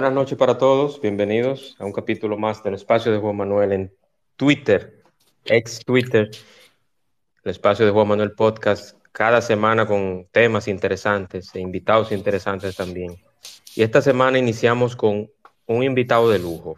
[0.00, 3.92] Buenas noches para todos, bienvenidos a un capítulo más del espacio de Juan Manuel en
[4.36, 5.02] Twitter,
[5.44, 6.30] ex Twitter,
[7.42, 13.16] el espacio de Juan Manuel Podcast, cada semana con temas interesantes e invitados interesantes también.
[13.74, 15.32] Y esta semana iniciamos con
[15.66, 16.76] un invitado de lujo,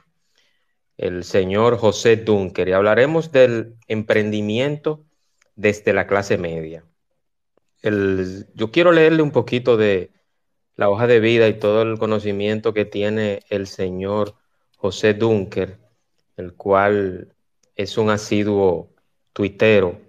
[0.97, 5.05] el señor José Dunker, y hablaremos del emprendimiento
[5.57, 6.87] desde la clase media.
[7.83, 10.11] El, yo quiero leerle un poquito de
[10.81, 14.35] la hoja de vida y todo el conocimiento que tiene el señor
[14.79, 15.77] José Dunker,
[16.39, 17.35] el cual
[17.77, 18.89] es un asiduo
[19.35, 20.01] tuitero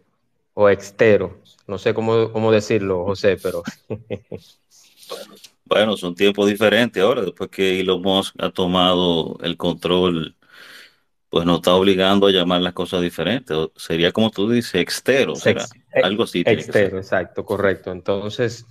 [0.53, 1.42] o extero.
[1.67, 3.64] No sé cómo, cómo decirlo, José, pero...
[5.66, 10.38] bueno, son tiempos diferentes ahora, después que Elon Musk ha tomado el control,
[11.30, 13.58] pues nos está obligando a llamar las cosas diferentes.
[13.75, 15.33] Sería como tú dices, extero,
[16.02, 16.44] algo así.
[16.45, 17.92] Extero, exacto, correcto.
[17.92, 18.66] Entonces...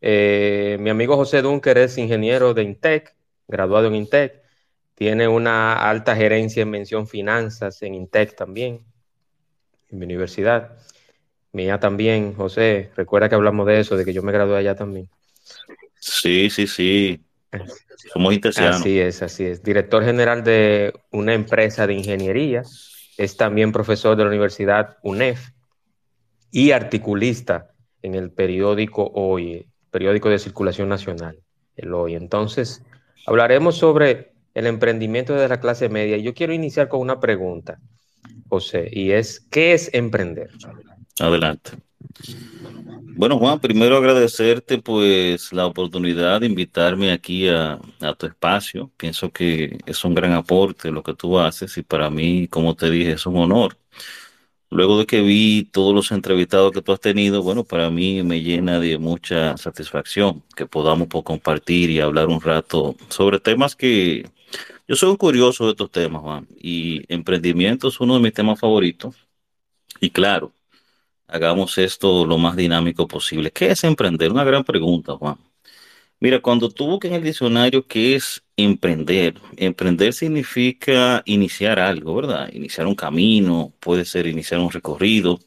[0.00, 3.14] Eh, mi amigo José Dunker es ingeniero de Intec,
[3.48, 4.40] graduado en Intec.
[4.94, 8.84] Tiene una alta gerencia en mención finanzas en Intec también,
[9.88, 10.76] en mi universidad.
[11.52, 12.90] Mía también, José.
[12.96, 15.08] Recuerda que hablamos de eso, de que yo me gradué allá también.
[15.98, 17.20] Sí, sí, sí.
[18.12, 18.80] Somos intesianos.
[18.80, 19.62] Así es, así es.
[19.62, 22.62] Director general de una empresa de ingeniería.
[23.16, 25.50] Es también profesor de la Universidad UNEF
[26.50, 31.38] y articulista en el periódico Hoy, periódico de circulación nacional,
[31.76, 32.14] el hoy.
[32.14, 32.82] Entonces,
[33.26, 36.16] hablaremos sobre el emprendimiento de la clase media.
[36.18, 37.78] Yo quiero iniciar con una pregunta,
[38.48, 40.50] José, y es, ¿qué es emprender?
[41.18, 41.72] Adelante.
[43.16, 48.90] Bueno, Juan, primero agradecerte pues la oportunidad de invitarme aquí a, a, tu espacio.
[48.96, 52.90] Pienso que es un gran aporte lo que tú haces y para mí, como te
[52.90, 53.76] dije, es un honor
[54.70, 58.40] Luego de que vi todos los entrevistados que tú has tenido, bueno, para mí me
[58.40, 64.30] llena de mucha satisfacción que podamos compartir y hablar un rato sobre temas que
[64.90, 68.58] yo soy un curioso de estos temas, Juan, y emprendimiento es uno de mis temas
[68.58, 69.14] favoritos.
[70.00, 70.52] Y claro,
[71.28, 73.52] hagamos esto lo más dinámico posible.
[73.52, 74.32] ¿Qué es emprender?
[74.32, 75.36] Una gran pregunta, Juan.
[76.18, 82.50] Mira, cuando tú buscas en el diccionario qué es emprender, emprender significa iniciar algo, ¿verdad?
[82.52, 85.40] Iniciar un camino, puede ser iniciar un recorrido,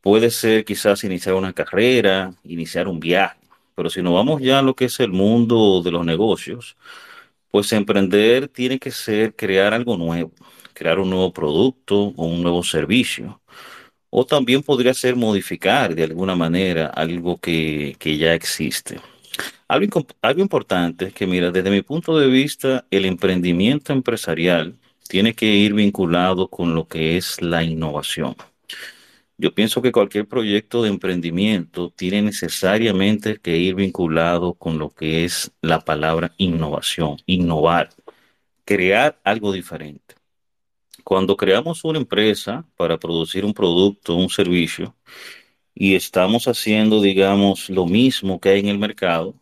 [0.00, 3.38] puede ser quizás iniciar una carrera, iniciar un viaje.
[3.74, 6.76] Pero si nos vamos ya a lo que es el mundo de los negocios,
[7.50, 10.32] pues emprender tiene que ser crear algo nuevo,
[10.74, 13.40] crear un nuevo producto o un nuevo servicio.
[14.10, 19.00] O también podría ser modificar de alguna manera algo que, que ya existe.
[19.68, 24.76] Algo, importante es que, mira, desde mi punto de vista, el emprendimiento empresarial
[25.08, 28.36] tiene que ir vinculado con lo que es la innovación.
[29.38, 35.24] Yo pienso que cualquier proyecto de emprendimiento tiene necesariamente que ir vinculado con lo que
[35.24, 37.88] es la palabra innovación, innovar,
[38.64, 40.14] crear algo diferente.
[41.02, 44.94] Cuando creamos una empresa para producir un producto, un servicio,
[45.74, 49.34] y estamos haciendo, digamos, lo mismo que hay en el mercado,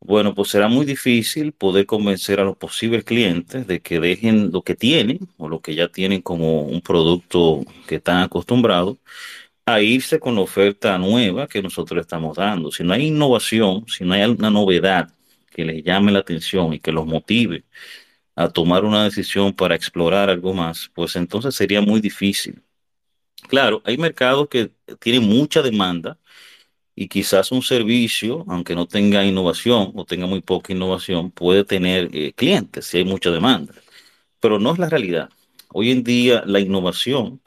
[0.00, 4.62] bueno, pues será muy difícil poder convencer a los posibles clientes de que dejen lo
[4.62, 8.98] que tienen o lo que ya tienen como un producto que están acostumbrados
[9.66, 12.70] a irse con la oferta nueva que nosotros estamos dando.
[12.72, 15.10] Si no hay innovación, si no hay una novedad
[15.50, 17.64] que les llame la atención y que los motive
[18.36, 22.62] a tomar una decisión para explorar algo más, pues entonces sería muy difícil.
[23.48, 26.18] Claro, hay mercados que tienen mucha demanda
[26.94, 32.10] y quizás un servicio, aunque no tenga innovación o tenga muy poca innovación, puede tener
[32.12, 33.74] eh, clientes si hay mucha demanda.
[34.40, 35.30] Pero no es la realidad.
[35.72, 37.40] Hoy en día la innovación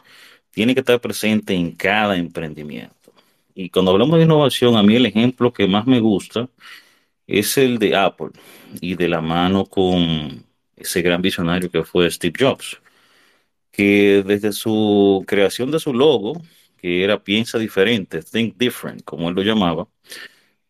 [0.51, 3.13] tiene que estar presente en cada emprendimiento.
[3.55, 6.49] Y cuando hablamos de innovación, a mí el ejemplo que más me gusta
[7.27, 8.31] es el de Apple
[8.81, 10.45] y de la mano con
[10.75, 12.79] ese gran visionario que fue Steve Jobs,
[13.79, 16.41] que desde su creación de su logo,
[16.75, 19.87] que era piensa diferente, think different, como él lo llamaba,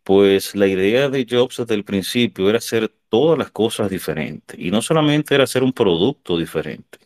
[0.04, 4.60] pues la idea de Jobs desde el principio era hacer todas las cosas diferentes.
[4.60, 7.00] Y no solamente era hacer un producto diferente,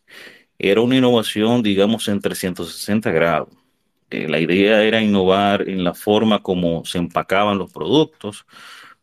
[0.60, 3.50] era una innovación, digamos, en 360 grados.
[4.10, 8.46] Eh, la idea era innovar en la forma como se empacaban los productos,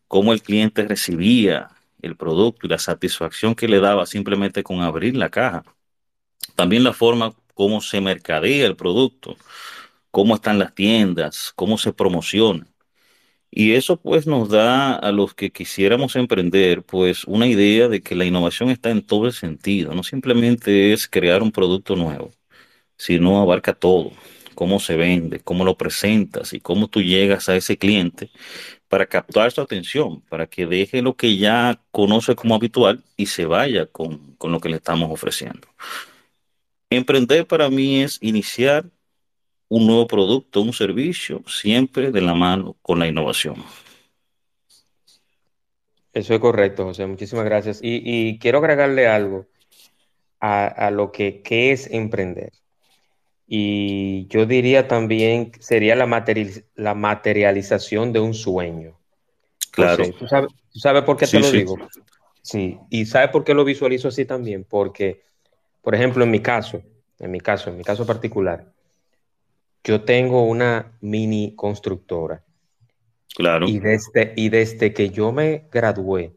[0.08, 1.68] cómo el cliente recibía
[2.02, 5.64] el producto y la satisfacción que le daba simplemente con abrir la caja.
[6.56, 9.36] También la forma cómo se mercadea el producto,
[10.10, 12.66] cómo están las tiendas, cómo se promociona.
[13.50, 18.14] Y eso pues nos da a los que quisiéramos emprender pues una idea de que
[18.14, 22.30] la innovación está en todo el sentido, no simplemente es crear un producto nuevo,
[22.96, 24.12] sino abarca todo,
[24.54, 28.30] cómo se vende, cómo lo presentas y cómo tú llegas a ese cliente
[28.88, 33.46] para captar su atención, para que deje lo que ya conoce como habitual y se
[33.46, 35.68] vaya con, con lo que le estamos ofreciendo.
[36.90, 38.84] Emprender para mí es iniciar
[39.68, 43.56] un nuevo producto, un servicio, siempre de la mano con la innovación.
[46.12, 47.06] Eso es correcto, José.
[47.06, 47.78] Muchísimas gracias.
[47.80, 49.46] Y, quiero agregarle algo
[50.40, 52.52] a, lo que es emprender.
[53.52, 56.24] Y yo diría también sería la,
[56.76, 58.96] la materialización de un sueño.
[59.72, 60.04] Claro.
[60.12, 61.76] ¿tú, sabes, por qué te lo digo?
[62.42, 64.64] Sí, y ¿sabes por qué lo visualizo así también?
[64.64, 65.22] Porque,
[65.82, 66.82] por ejemplo, en mi caso,
[67.18, 68.72] en mi caso, en mi caso particular,
[69.84, 72.44] yo tengo una mini constructora.
[73.34, 73.66] Claro.
[73.68, 76.36] Y desde, y desde que yo me gradué,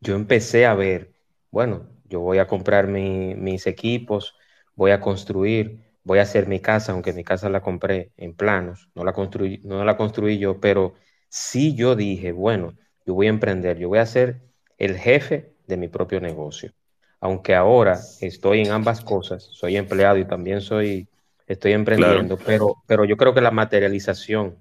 [0.00, 1.12] yo empecé a ver,
[1.50, 4.34] bueno, yo voy a comprar mis equipos,
[4.74, 8.88] voy a construir, voy a hacer mi casa, aunque mi casa la compré en planos,
[8.94, 10.94] no la construí, no la construí yo, pero
[11.28, 12.74] sí yo dije, bueno,
[13.06, 14.40] yo voy a emprender, yo voy a ser
[14.78, 16.72] el jefe de mi propio negocio.
[17.20, 21.06] Aunque ahora estoy en ambas cosas, soy empleado y también soy
[21.52, 24.56] estoy emprendiendo, pero, pero yo creo que la materialización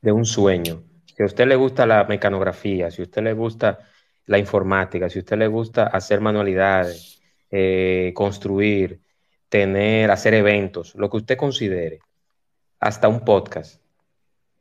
[0.00, 3.78] de un sueño, si a usted le gusta la mecanografía, si a usted le gusta
[4.26, 7.20] la informática, si a usted le gusta hacer manualidades,
[7.50, 9.00] eh, construir,
[9.48, 12.00] tener, hacer eventos, lo que usted considere,
[12.80, 13.80] hasta un podcast,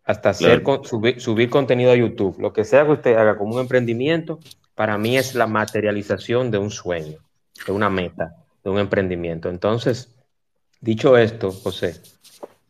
[0.04, 3.62] hasta hacer, subir, subir contenido a YouTube, lo que sea que usted haga como un
[3.62, 4.40] emprendimiento,
[4.82, 7.20] para mí es la materialización de un sueño,
[7.68, 8.34] de una meta,
[8.64, 9.48] de un emprendimiento.
[9.48, 10.10] Entonces,
[10.82, 12.02] Dicho esto, José,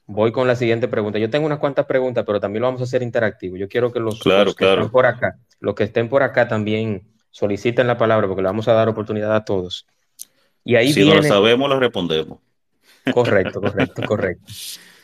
[0.06, 1.18] voy con la siguiente pregunta.
[1.18, 3.56] Yo tengo unas cuantas preguntas, pero también lo vamos a hacer interactivo.
[3.56, 7.88] Yo quiero que los, que estén por acá, los que estén por acá también soliciten
[7.88, 9.88] la palabra porque le vamos a dar oportunidad a todos.
[10.66, 12.40] Y ahí si no lo sabemos, lo respondemos.
[13.14, 14.52] Correcto, correcto, correcto.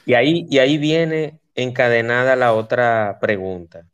[0.06, 3.86] Y ahí, y ahí viene encadenada la otra pregunta.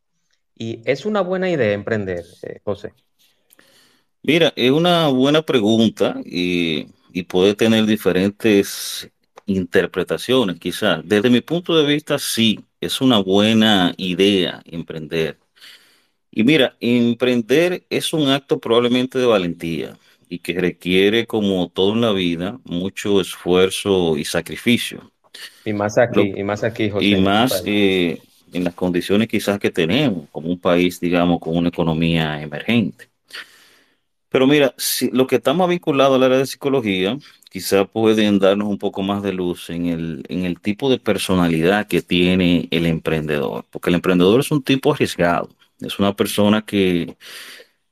[0.63, 2.93] Y es una buena idea emprender, eh, José.
[4.21, 9.09] Mira, es una buena pregunta y y puede tener diferentes
[9.45, 11.01] interpretaciones, quizás.
[11.05, 15.37] Desde mi punto de vista, sí, es una buena idea emprender.
[16.31, 19.95] Y mira, emprender es un acto probablemente de valentía
[20.27, 25.11] y que requiere, como todo en la vida, mucho esfuerzo y sacrificio.
[25.63, 27.05] Y más aquí, y más aquí, José.
[27.05, 28.19] Y más eh,
[28.53, 33.09] en las condiciones quizás que tenemos, como un país, digamos, con una economía emergente.
[34.33, 37.17] Pero mira, si que estamos vinculados al área de psicología,
[37.51, 41.85] quizá pueden darnos un poco más de luz en el, en el tipo de personalidad
[41.85, 47.15] que tiene el emprendedor, porque el emprendedor es un tipo arriesgado, es una persona que,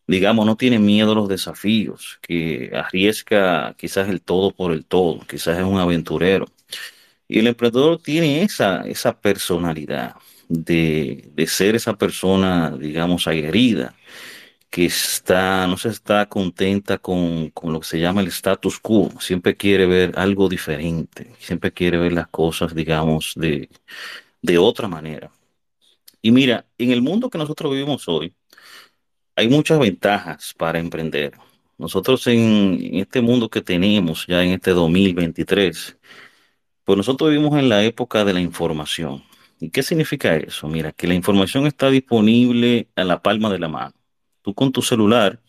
[0.08, 5.20] digamos, no tiene miedo a los desafíos, que arriesga quizás el todo por el todo,
[5.30, 6.48] quizás es un aventurero.
[7.28, 10.16] Y el emprendedor tiene esa, esa personalidad
[10.52, 13.96] de, de ser esa persona, digamos, aguerrida
[14.70, 19.12] que está, no se está contenta con, con, lo que se llama el status quo,
[19.20, 23.70] siempre quiere ver algo diferente, siempre quiere ver las cosas, digamos, de,
[24.42, 25.32] de otra manera.
[26.22, 28.34] Y mira, en el mundo que nosotros vivimos hoy,
[29.36, 31.34] hay muchas ventajas para emprender.
[31.78, 35.98] Nosotros en, en este mundo que tenemos ya en este 2023,
[36.86, 39.24] pues nosotros vivimos en la época de la información.
[39.62, 40.68] ¿Y qué significa eso?
[40.68, 43.94] Mira, que la información está disponible a la palma de la mano
[44.42, 45.40] tú con tu celular,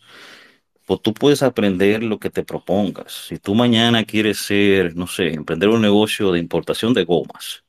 [0.85, 3.13] pues tú puedes aprender lo que te propongas.
[3.27, 7.63] Si tú mañana quieres ser, no sé, emprender un negocio de importación de gomas,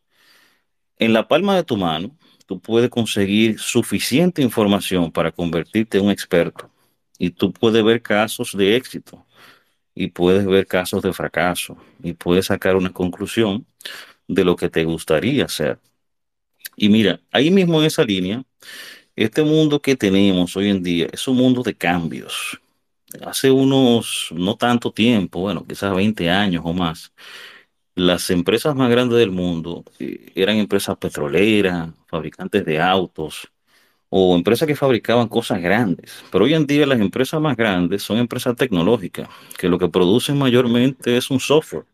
[0.98, 6.10] en la palma de tu mano, tú puedes conseguir suficiente información para convertirte en un
[6.10, 6.70] experto.
[7.18, 9.24] Y tú puedes ver casos de éxito
[9.94, 13.66] y puedes ver casos de fracaso y puedes sacar una conclusión
[14.28, 15.78] de lo que te gustaría hacer.
[16.76, 18.44] Y mira, ahí mismo en esa línea,
[19.16, 22.60] este mundo que tenemos hoy en día es un mundo de cambios.
[23.24, 27.12] Hace unos, no tanto tiempo, bueno, quizás 20 años o más,
[27.94, 33.48] las empresas más grandes del mundo eh, eran empresas petroleras, fabricantes de autos
[34.08, 36.24] o empresas que fabricaban cosas grandes.
[36.30, 39.28] Pero hoy en día las empresas más grandes son empresas tecnológicas,
[39.58, 41.84] que lo que producen mayormente es un software.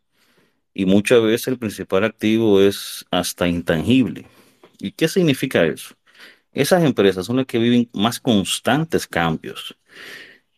[0.74, 4.26] Y muchas veces el principal activo es hasta intangible.
[4.80, 5.94] ¿Y qué significa eso?
[6.52, 9.76] Esas empresas son las que viven más constantes cambios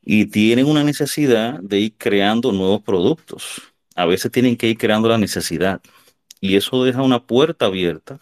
[0.02, 3.62] y tienen una necesidad de ir creando nuevos productos.
[3.94, 5.80] A veces tienen que ir creando la necesidad
[6.40, 8.20] y eso deja una puerta abierta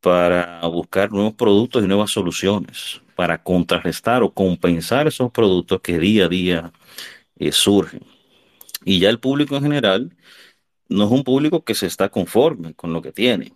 [0.00, 6.26] para buscar nuevos productos y nuevas soluciones, para contrarrestar o compensar esos productos que día
[6.26, 6.72] a día
[7.38, 8.02] eh, surgen.
[8.84, 10.16] Y ya el público en general
[10.88, 13.52] no es un público que se está conforme con lo que tiene.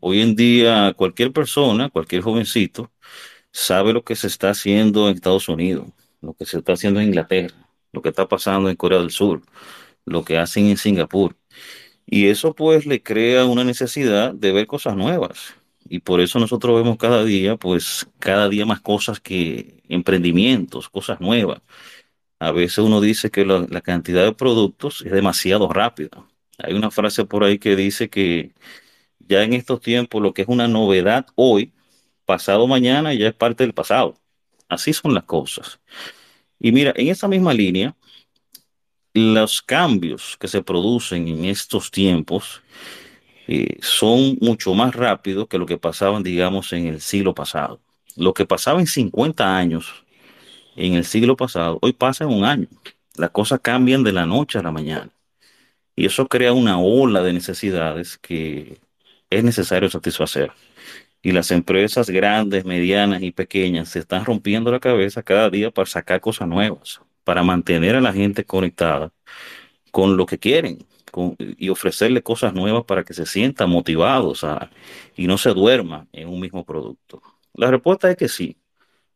[0.00, 2.90] Hoy en día cualquier persona, cualquier jovencito,
[3.52, 5.88] sabe lo que se está haciendo en Estados Unidos,
[6.20, 7.56] lo que se está haciendo en Inglaterra,
[7.92, 9.42] lo que está pasando en Corea del Sur,
[10.04, 11.36] lo que hacen en Singapur.
[12.06, 15.54] Y eso pues le crea una necesidad de ver cosas nuevas.
[15.88, 21.20] Y por eso nosotros vemos cada día, pues cada día más cosas que emprendimientos, cosas
[21.20, 21.62] nuevas.
[22.40, 26.26] A veces uno dice que la, la cantidad de productos es demasiado rápida.
[26.58, 28.52] Hay una frase por ahí que dice que
[29.28, 31.72] ya en estos tiempos lo que es una novedad hoy,
[32.24, 34.16] pasado mañana ya es parte del pasado.
[34.68, 35.80] Así son las cosas.
[36.58, 37.94] Y mira, en esa misma línea,
[39.14, 42.62] los cambios que se producen en estos tiempos
[43.46, 47.80] eh, son mucho más rápidos que lo que pasaban, digamos, en el siglo pasado.
[48.16, 50.04] Lo que pasaba en 50 años
[50.76, 52.68] en el siglo pasado, hoy pasa en un año.
[53.16, 55.10] Las cosas cambian de la noche a la mañana.
[55.96, 58.78] Y eso crea una ola de necesidades que
[59.30, 60.52] es necesario satisfacer.
[61.22, 65.86] Y las empresas grandes, medianas y pequeñas se están rompiendo la cabeza cada día para
[65.86, 69.12] sacar cosas nuevas, para mantener a la gente conectada
[69.90, 70.78] con lo que quieren
[71.38, 74.46] y ofrecerle cosas nuevas para que se sientan motivados
[75.16, 77.22] y no se duerma en un mismo producto.
[77.54, 78.56] La respuesta es que sí.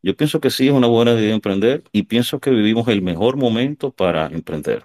[0.02, 3.37] Yo pienso que sí es una buena idea emprender y pienso que vivimos el mejor
[3.37, 4.85] momento para emprender.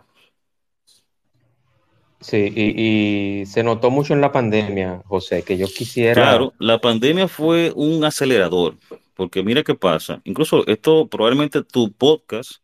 [2.27, 6.81] Sí, y, y se notó mucho en la pandemia, José, que yo quisiera, Claro, la
[6.81, 8.75] pandemia fue un acelerador,
[9.13, 10.19] porque mira qué pasa.
[10.25, 12.55] Incluso esto, probablemente tu podcast,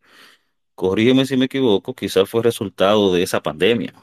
[0.75, 3.93] corrígeme si me equivoco, quizás fue resultado de esa pandemia,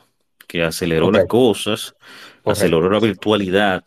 [0.48, 1.94] que aceleró las cosas,
[2.42, 3.84] aceleró la virtualidad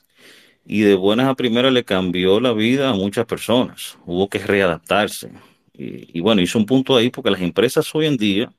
[0.68, 3.98] y de buenas a primeras le cambió la vida a muchas personas.
[4.06, 5.32] Hubo que readaptarse.
[5.74, 8.53] Y, y bueno, hizo un punto ahí porque las empresas hoy en día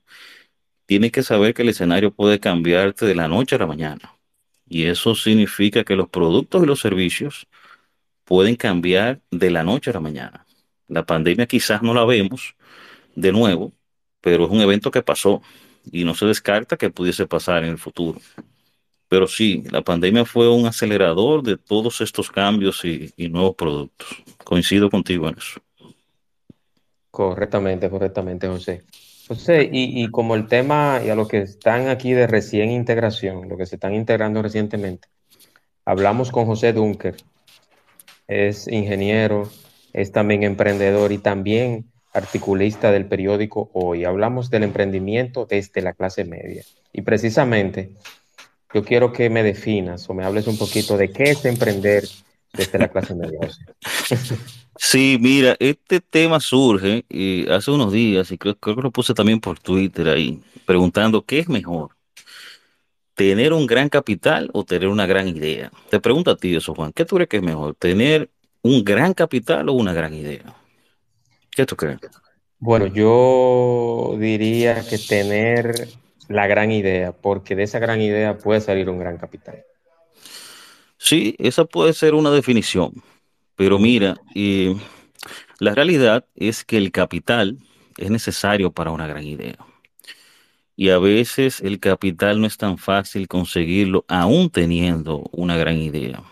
[0.87, 4.15] tienen que saber que el escenario puede cambiarte de la noche a la mañana.
[4.69, 7.47] Y eso significa que los productos y los servicios
[8.25, 10.47] pueden cambiar de la noche a la mañana.
[10.89, 12.57] La pandemia quizás no la vemos
[13.17, 13.73] de nuevo,
[14.21, 15.43] pero es un evento que pasó
[15.93, 18.21] y no se descarta que pudiese pasar en el futuro.
[19.09, 24.09] Pero sí, la pandemia fue un acelerador de todos estos cambios y nuevos productos.
[24.45, 25.61] Coincido contigo en eso.
[27.11, 28.85] correctamente, correctamente, José.
[29.27, 33.57] José, y, como el tema y a los que están aquí de recién integración, los
[33.57, 35.09] que se están integrando recientemente,
[35.85, 37.17] hablamos con José Dunker,
[38.29, 39.49] es ingeniero,
[39.93, 44.05] es también emprendedor y también articulista del periódico Hoy.
[44.05, 46.65] Hablamos del emprendimiento desde la clase media.
[46.93, 47.91] Y precisamente
[48.73, 52.05] yo quiero que me definas o me hables un poquito de qué es emprender
[52.57, 53.39] desde la clase media.
[54.77, 59.15] Sí, mira, este tema surge eh, hace unos días y creo, creo que lo puse
[59.15, 61.91] también por Twitter ahí, preguntando qué es mejor,
[63.15, 65.71] tener un gran capital o tener una gran idea.
[65.91, 68.31] Te pregunto a ti eso, Juan, ¿qué tú crees que es mejor, tener
[68.63, 70.43] un gran capital o una gran idea?
[71.53, 72.01] ¿Qué tú crees?
[72.59, 75.89] Bueno, yo diría que tener
[76.29, 79.63] la gran idea, porque de esa gran idea puede salir un gran capital.
[81.05, 82.95] Sí, esa puede ser una definición,
[83.57, 84.75] pero mira, eh,
[85.59, 87.59] la realidad es que el capital
[87.99, 89.59] es necesario para una gran idea.
[90.77, 96.23] Y a veces el capital no es tan fácil conseguirlo aún teniendo una gran idea.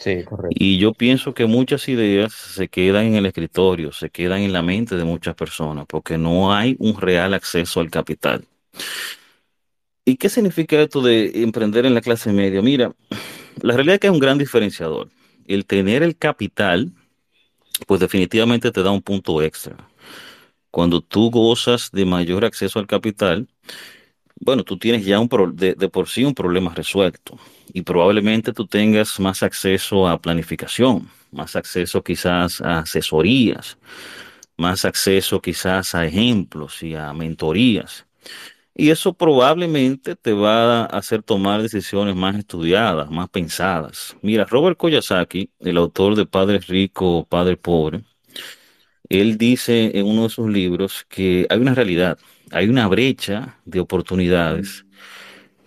[0.00, 0.48] Sí, correcto.
[0.50, 4.62] Y yo pienso que muchas ideas se quedan en el escritorio, se quedan en la
[4.62, 8.44] mente de muchas personas, porque no hay un real acceso al capital.
[10.04, 12.60] ¿Y qué significa esto de emprender en la clase media?
[12.62, 12.92] Mira,
[13.62, 15.08] la realidad es que es un gran diferenciador.
[15.46, 16.92] El tener el capital,
[17.86, 19.76] pues definitivamente te da un punto extra.
[20.70, 23.48] Cuando tú gozas de mayor acceso al capital,
[24.40, 27.38] bueno, tú tienes ya un pro- de, de por sí un problema resuelto
[27.72, 33.78] y probablemente tú tengas más acceso a planificación, más acceso quizás a asesorías,
[34.56, 38.06] más acceso quizás a ejemplos y a mentorías.
[38.80, 44.16] Y eso probablemente te va a hacer tomar decisiones más estudiadas, más pensadas.
[44.22, 48.04] Mira, Robert Kiyosaki, el autor de Padre Rico, Padre Pobre,
[49.08, 52.18] él dice en uno de sus libros que hay una realidad,
[52.52, 54.86] hay una brecha de oportunidades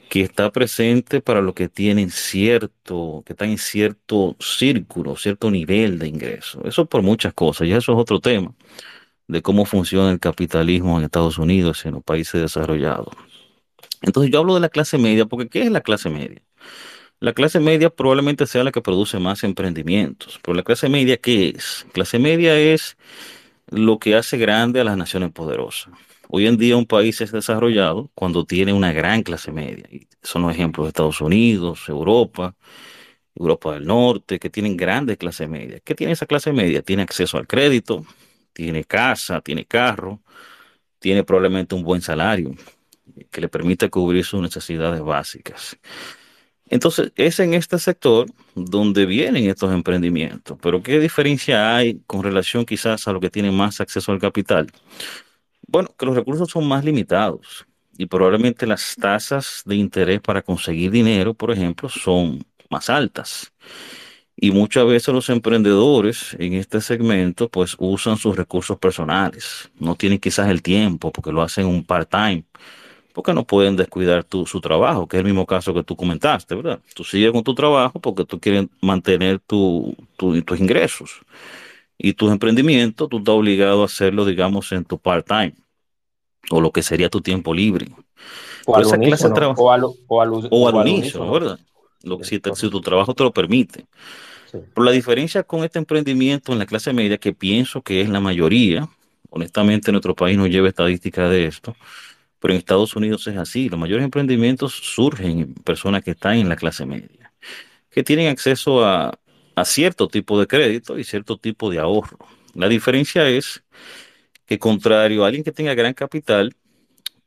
[0.10, 6.00] que está presente para los que tienen cierto, que están en cierto círculo, cierto nivel
[6.00, 6.62] de ingreso.
[6.66, 8.54] Eso por muchas cosas, y eso es otro tema
[9.32, 13.16] de cómo funciona el capitalismo en Estados Unidos en los países desarrollados.
[14.02, 16.42] Entonces yo hablo de la clase media, porque ¿qué es la clase media?
[17.22, 21.54] La clase media probablemente sea la que produce más emprendimientos, pero la clase media, ¿qué
[21.56, 21.86] es?
[21.94, 22.98] Clase media es
[23.70, 25.94] lo que hace grande a las naciones poderosas.
[26.28, 29.86] Hoy en día un país es desarrollado cuando tiene una gran clase media.
[30.24, 32.54] Son los ejemplos de Estados Unidos, Europa,
[33.34, 35.82] Europa del Norte, que tienen grandes clases medias.
[35.86, 36.82] ¿Qué tiene esa clase media?
[36.82, 38.06] Tiene acceso al crédito,
[38.54, 40.22] tiene casa, tiene carro,
[41.00, 42.52] tiene probablemente un buen salario
[43.30, 45.78] que le permite cubrir sus necesidades básicas.
[46.72, 50.58] Entonces, es en este sector donde vienen estos emprendimientos.
[50.62, 54.72] Pero ¿qué diferencia hay con relación quizás a lo que tienen más acceso al capital?
[55.68, 57.66] Bueno, que los recursos son más limitados
[57.98, 63.52] y probablemente las tasas de interés para conseguir dinero, por ejemplo, son más altas.
[64.44, 69.70] Y muchas veces los emprendedores en este segmento pues usan sus recursos personales.
[69.78, 72.44] No tienen quizás el tiempo porque lo hacen un part-time
[73.14, 76.56] porque no pueden descuidar tu, su trabajo, que es el mismo caso que tú comentaste,
[76.56, 76.80] ¿verdad?
[76.96, 81.20] Tú sigues con tu trabajo porque tú quieres mantener tu, tus ingresos
[81.98, 85.54] y tus emprendimientos, tú estás obligado a hacerlo, digamos, en tu part-time
[86.50, 87.90] o lo que sería tu tiempo libre.
[88.66, 91.60] O al unísono, o al, o al, o al unísono, ¿verdad?
[92.04, 93.86] Lo, si, si, tu trabajo te lo permite.
[94.52, 98.20] Pero la diferencia con este emprendimiento en la clase media, que pienso que es la
[98.20, 98.90] mayoría,
[99.30, 101.76] honestamente nuestro país no lleva estadística de esto,
[102.40, 103.70] pero en Estados Unidos es así.
[103.70, 107.32] Los mayores emprendimientos surgen en personas que están en la clase media,
[107.90, 109.18] que tienen acceso a,
[109.64, 112.18] cierto tipo de crédito y cierto tipo de ahorro.
[112.56, 113.64] La diferencia es
[114.48, 116.56] que contrario a alguien que tenga gran capital,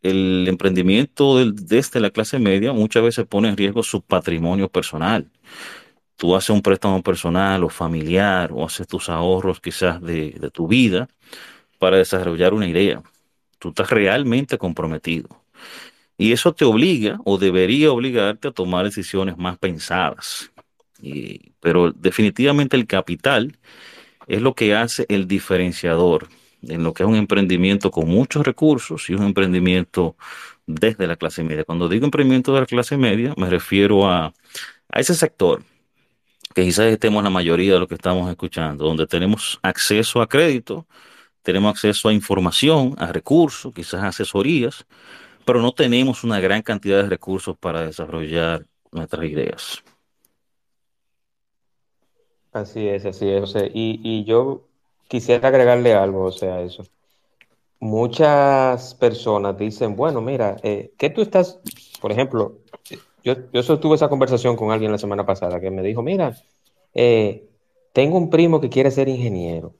[0.03, 5.31] el emprendimiento desde la clase media muchas veces pone en riesgo su patrimonio personal.
[6.17, 11.09] Tú haces un préstamo personal o familiar o haces tus ahorros quizás de, tu vida
[11.79, 13.03] para desarrollar una idea
[13.59, 15.29] Tú estás realmente comprometido.
[16.19, 20.53] Y eso te obliga o debería obligarte a tomar decisiones más pensadas.
[21.61, 23.57] pero definitivamente el capital
[24.27, 26.29] es lo que hace el diferenciador
[26.63, 30.17] en lo que es un emprendimiento con muchos recursos y un emprendimiento
[30.67, 31.65] desde la clase media.
[31.65, 34.27] Cuando digo emprendimiento de la clase media, me refiero a,
[34.91, 35.63] a ese sector
[36.55, 40.87] que quizás estemos la mayoría de lo que estamos escuchando, donde tenemos acceso a crédito,
[41.43, 44.87] tenemos acceso a información, a recursos, quizás asesorías,
[45.45, 49.83] pero no tenemos una gran cantidad de recursos para desarrollar nuestras ideas.
[52.53, 53.53] Así es, así es.
[53.75, 54.63] y, yo
[55.09, 56.85] quisiera agregarle algo, o sea, eso.
[57.81, 61.61] Muchas personas dicen, bueno, mira, eh, ¿qué tú estás,
[62.01, 62.59] por ejemplo,
[63.25, 66.37] yo, yo sostuve esa conversación con alguien la semana pasada que me dijo, mira,
[66.95, 67.49] eh,
[67.93, 69.75] tengo un primo que quiere ser ingeniero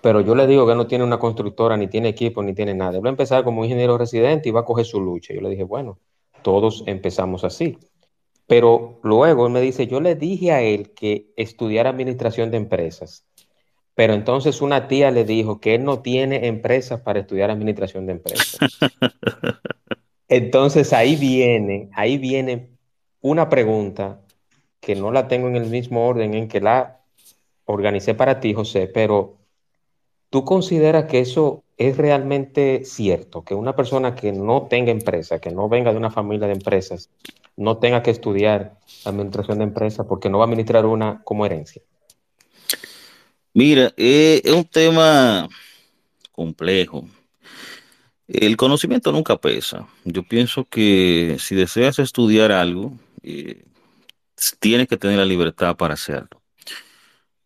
[0.00, 3.00] pero yo le digo que no tiene una constructora, ni tiene equipo, ni tiene nada.
[3.00, 5.34] va a empezar como ingeniero residente y va a coger su lucha.
[5.34, 5.98] Yo le dije, bueno,
[6.42, 7.78] todos empezamos así.
[8.46, 13.26] Pero luego él me dice, yo le dije a él que estudiara administración de empresas.
[13.94, 18.12] Pero entonces una tía le dijo que él no tiene empresas para estudiar administración de
[18.12, 18.58] empresas.
[20.28, 22.68] Entonces ahí viene, ahí viene
[23.20, 24.20] una pregunta
[24.80, 27.00] que no la tengo en el mismo orden en que la
[27.64, 29.36] organicé para ti, José, pero
[30.30, 33.44] ¿Tú consideras que eso es realmente cierto?
[33.44, 37.10] Que una persona que no tenga empresa, que no venga de una familia de empresas,
[37.56, 41.80] no tenga que estudiar administración de empresas porque no va a administrar una como herencia.
[43.54, 45.48] Mira, eh, es un tema
[46.32, 47.04] complejo.
[48.28, 49.86] El conocimiento nunca pesa.
[50.04, 53.64] Yo pienso que si deseas estudiar algo, eh,
[54.58, 56.42] tienes que tener la libertad para hacerlo.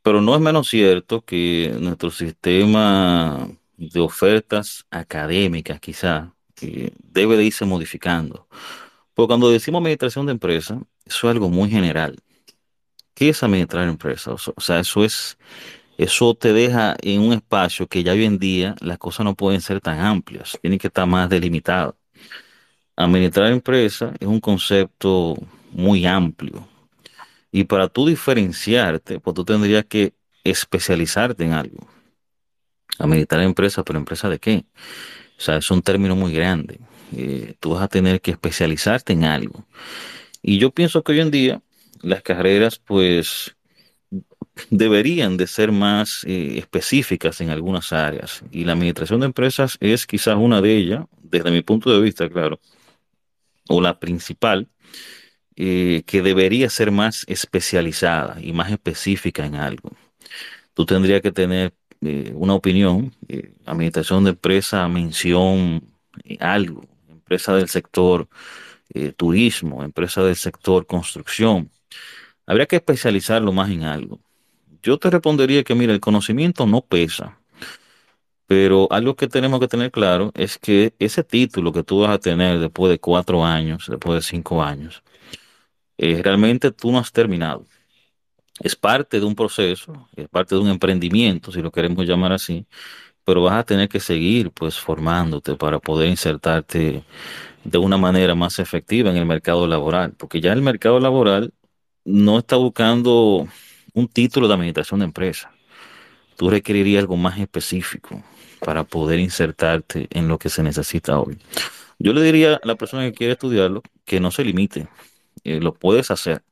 [0.03, 7.65] Pero no es menos cierto que nuestro sistema de ofertas académicas quizá debe de irse
[7.65, 8.47] modificando.
[9.15, 12.17] Porque cuando decimos administración de empresa, eso es algo muy general.
[13.15, 14.49] ¿Qué es administrar empresas?
[14.49, 15.37] O sea, eso es,
[16.01, 19.61] eso te deja en un espacio que ya hoy en día las cosas no pueden
[19.61, 21.95] ser tan amplias, tienen que estar más delimitadas.
[22.97, 25.37] Administrar empresas es un concepto
[25.73, 26.67] muy amplio
[27.53, 31.87] y para tú diferenciarte, pues tú tendrías que especializarte en algo.
[32.99, 34.65] Administrar empresas, pero empresa de qué?
[35.37, 36.81] O sea, es un término muy grande.
[37.15, 39.67] Eh, tú vas a tener que especializarte en algo.
[40.41, 41.61] Y yo pienso que hoy en día
[42.01, 43.55] las carreras, pues,
[44.71, 48.43] deberían de ser más eh, específicas en algunas áreas.
[48.51, 52.29] Y la administración de empresas es quizás una de ellas, desde mi punto de vista,
[52.29, 52.61] claro.
[53.69, 54.69] o la principal,
[55.57, 59.93] eh, que debería ser más especializada y más específica en algo.
[60.75, 63.15] Tú tendrías que tener eh, una opinión,
[63.67, 65.83] administración de empresa, mención,
[66.41, 68.29] algo, empresa del sector
[69.17, 71.71] turismo, empresa del sector construcción.
[72.47, 74.21] Habría que especializarlo más en algo.
[74.83, 77.39] Yo te respondería que, mira, el conocimiento no pesa,
[78.47, 82.19] pero algo que tenemos que tener claro es que ese título que tú vas a
[82.19, 85.03] tener después de cuatro años, después de cinco años,
[85.99, 87.65] eh, realmente tú no has terminado.
[88.61, 92.67] Es parte de un proceso, es parte de un emprendimiento, si lo queremos llamar así,
[93.25, 97.05] pero vas a tener que seguir pues formándote para poder insertarte
[97.65, 101.53] de una manera más efectiva en el mercado laboral, porque ya el mercado laboral
[102.05, 103.47] no está buscando
[103.95, 105.51] un título de administración de empresa.
[106.37, 108.23] Tú requerirías algo más específico
[108.61, 111.39] para poder insertarte en lo que se necesita hoy.
[111.99, 114.89] Yo le diría a la persona que quiere estudiarlo que no se limite,
[115.45, 116.43] eh, lo puedes hacer,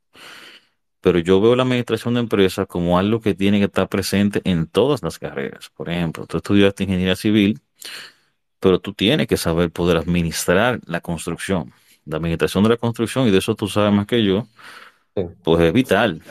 [1.01, 4.67] pero yo veo la administración de empresas como algo que tiene que estar presente en
[4.67, 5.71] todas las carreras.
[5.75, 7.61] Por ejemplo, tú estudiaste ingeniería civil,
[8.61, 11.73] pero tú tienes que saber poder administrar la construcción,
[12.05, 14.49] la administración de la construcción, y de eso tú sabes más que yo,
[15.43, 16.23] pues es vital.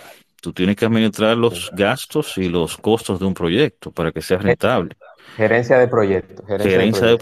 [0.47, 4.37] Tú tienes que administrar los gastos y los costos de un proyecto para que sea
[4.37, 4.95] rentable.
[5.35, 7.17] Gerencia de proyectos, gerencia de Gerencia de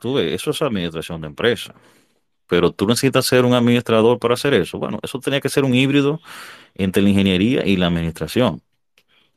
[0.00, 1.74] tú ves, eso es administración de empresa.
[2.46, 4.78] Pero tú necesitas ser un administrador para hacer eso.
[4.78, 6.22] Bueno, eso tenía que ser un híbrido
[6.74, 8.62] entre la ingeniería y la administración.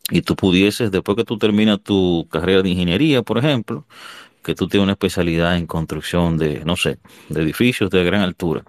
[0.10, 3.86] Y tú pudieses, después que tú terminas tu carrera de ingeniería, por ejemplo,
[4.46, 8.64] que tú tienes una especialidad en construcción de, no sé, de edificios de gran altura.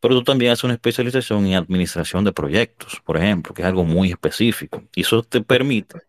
[0.00, 3.84] Pero tú también haces una especialización en administración de proyectos, por ejemplo, que es algo
[3.84, 4.82] muy específico.
[4.94, 6.00] Y eso te permite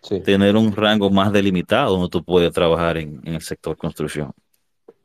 [0.00, 0.20] Sí.
[0.20, 4.32] tener un rango más delimitado donde tú puedes trabajar en, en el sector construcción.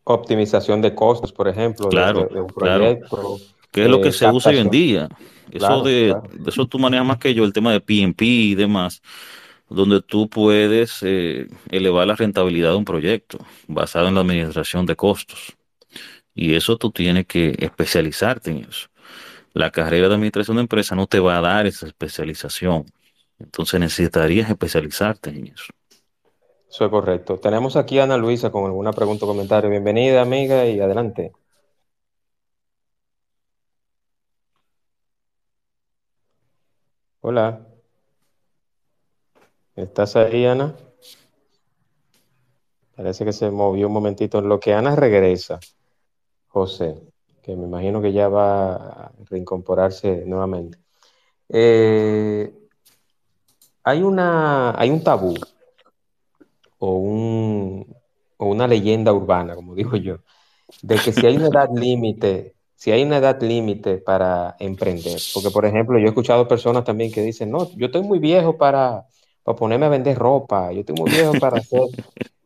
[0.04, 2.98] Optimización de costos, por ejemplo, de- Claro, de un claro.
[3.72, 5.10] ¿Qué es lo que eh, se usa hoy en día?
[5.52, 6.30] Eso Claro, de, claro.
[6.44, 9.02] de eso tú manejas más que yo, el tema de PMP y demás,
[9.70, 14.96] donde tú puedes eh, elevar la rentabilidad de un proyecto basado en la administración de
[14.96, 15.56] costos.
[16.36, 18.88] Y eso tú tienes que especializarte en eso.
[19.54, 22.86] La carrera de administración de empresa no te va a dar esa especialización.
[23.40, 25.74] Entonces necesitarías especializarte en eso.
[26.70, 27.38] Eso es correcto.
[27.38, 29.70] Tenemos aquí a Ana Luisa con alguna pregunta o comentario.
[29.70, 31.34] Bienvenida, amiga, y adelante.
[37.22, 37.66] Hola,
[39.76, 40.76] ¿estás ahí, Ana?
[42.96, 44.40] Parece que se movió un momentito.
[44.40, 45.60] En lo que Ana regresa,
[46.54, 46.96] José,
[47.42, 50.78] que me imagino que ya va a reincorporarse nuevamente.
[51.50, 52.54] Eh,
[53.84, 55.34] hay una, hay un tabú
[56.78, 57.96] o, un,
[58.38, 60.20] o una leyenda urbana, como digo yo,
[60.84, 65.20] de que si hay una edad límite, si hay una edad límite para emprender.
[65.34, 68.58] Porque, por ejemplo, yo he escuchado personas también que dicen, no, yo estoy muy viejo
[68.58, 69.08] para,
[69.42, 71.82] para ponerme a vender ropa, yo estoy muy viejo para hacer...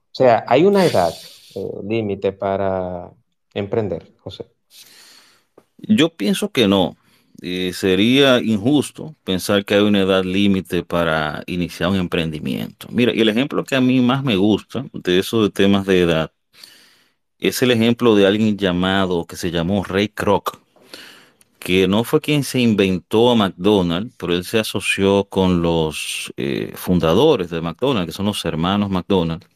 [0.10, 1.14] O sea, hay una edad
[1.54, 3.12] eh, límite para
[3.60, 4.46] emprender, José.
[5.78, 6.96] Yo pienso que no.
[7.42, 12.88] Eh, sería injusto pensar que hay una edad límite para iniciar un emprendimiento.
[12.92, 16.02] Mira, y el ejemplo que a mí más me gusta de eso de temas de
[16.02, 16.32] edad
[17.40, 20.60] es el ejemplo de alguien llamado, que se llamó Ray Kroc,
[21.60, 26.72] que no fue quien se inventó a McDonald's, pero él se asoció con los eh,
[26.76, 29.48] fundadores de McDonald's, que son los hermanos McDonald's,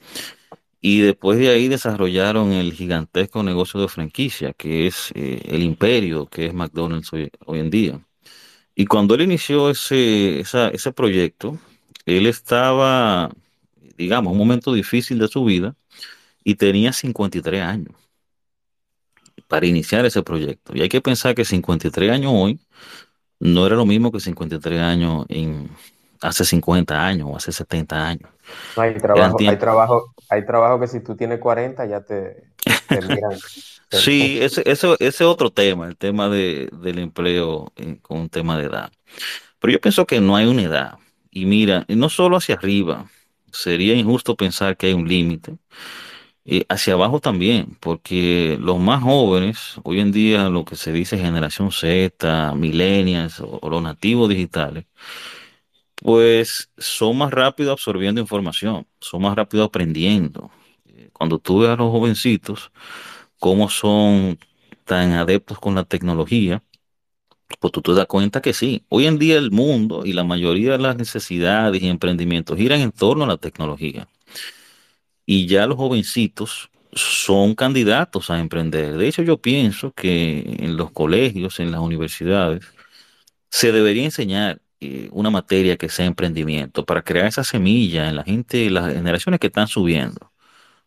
[0.81, 6.27] y después de ahí desarrollaron el gigantesco negocio de franquicia, que es eh, el imperio
[6.27, 8.01] que es McDonald's hoy, en día.
[8.75, 11.59] Y cuando él inició ese, esa- ese proyecto,
[12.05, 13.31] él estaba,
[13.97, 15.75] digamos, un momento difícil de su vida
[16.43, 17.95] y tenía 53 años
[19.47, 20.73] para iniciar ese proyecto.
[20.75, 22.59] Y hay que pensar que 53 años hoy
[23.39, 25.69] no era lo mismo que 53 años en
[26.21, 28.29] hace 50 años o hace 70 años.
[28.75, 32.43] No, hay trabajo, hay trabajo, hay trabajo que si tú tienes 40 ya te,
[32.87, 33.37] te miran.
[33.93, 38.29] Sí, ese, ese, ese es otro tema, el tema de, del empleo eh, con un
[38.29, 38.89] tema de edad.
[39.59, 40.99] Pero yo pienso que no hay una edad.
[41.29, 43.09] Y mira, no solo hacia arriba,
[43.51, 45.57] sería injusto pensar que hay un límite.
[46.43, 51.17] Y hacia abajo también, porque los más jóvenes, hoy en día lo que se dice
[51.17, 54.85] generación Z, millennials o, o los nativos digitales,
[56.01, 60.51] pues son más rápido absorbiendo información, son más rápido aprendiendo.
[60.85, 62.71] Eh, Cuando tú ves a los jovencitos,
[63.39, 64.39] cómo son
[64.85, 66.63] tan adeptos con la tecnología,
[67.59, 68.85] pues tú te das cuenta que sí.
[68.89, 72.91] Hoy en día el mundo y la mayoría de las necesidades y emprendimientos giran en
[72.91, 74.07] torno a la tecnología.
[75.25, 78.97] Y ya los jovencitos son candidatos a emprender.
[78.97, 82.65] De hecho, yo pienso que en los colegios, en las universidades,
[83.51, 88.23] se debería enseñar eh, una materia que sea emprendimiento para crear esa semilla en la
[88.23, 90.31] gente, en las generaciones que están subiendo.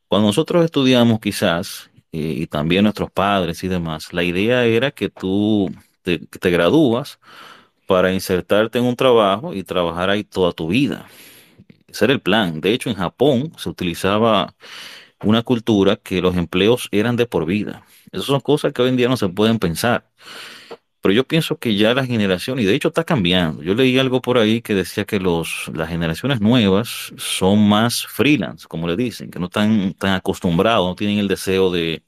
[0.08, 5.10] Cuando nosotros estudiamos quizás, eh, y también nuestros padres y demás, la idea era que
[5.10, 5.70] tú
[6.02, 7.20] te, te gradúas
[7.86, 11.06] para insertarte en un trabajo y trabajar ahí toda tu vida.
[11.88, 12.60] Ese era el plan.
[12.60, 14.54] De hecho, en Japón se utilizaba
[15.22, 17.84] una cultura que los empleos eran de por vida.
[18.12, 20.08] Esas son cosas que hoy en día no se pueden pensar.
[21.04, 23.62] Pero yo pienso que ya la generación, y de hecho está cambiando.
[23.62, 28.66] Yo leí algo por ahí que decía que los, las generaciones nuevas son más freelance,
[28.66, 32.02] como le dicen, que no están tan acostumbrados, no tienen el deseo de,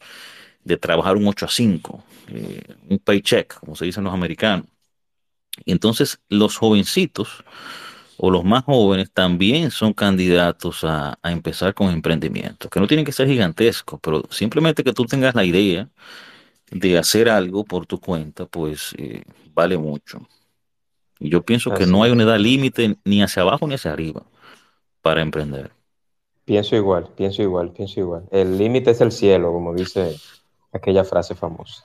[0.65, 4.67] de trabajar un 8 a 5, eh, un paycheck, como se dicen los americanos.
[5.67, 7.45] Y entonces los jovencitos
[8.17, 13.05] o los más jóvenes también son candidatos a, a empezar con emprendimientos, que no tienen
[13.05, 15.91] que ser gigantescos, pero simplemente que tú tengas la idea
[16.71, 19.23] de hacer algo por tu cuenta, pues eh,
[19.55, 20.27] vale mucho.
[21.19, 24.23] Y yo pienso que no hay una edad límite ni hacia abajo ni hacia arriba
[25.01, 25.71] para emprender.
[26.45, 28.29] Pienso igual, pienso igual, pienso igual.
[28.31, 30.17] El límite es el cielo, como dice
[30.73, 31.83] aquella frase famosa.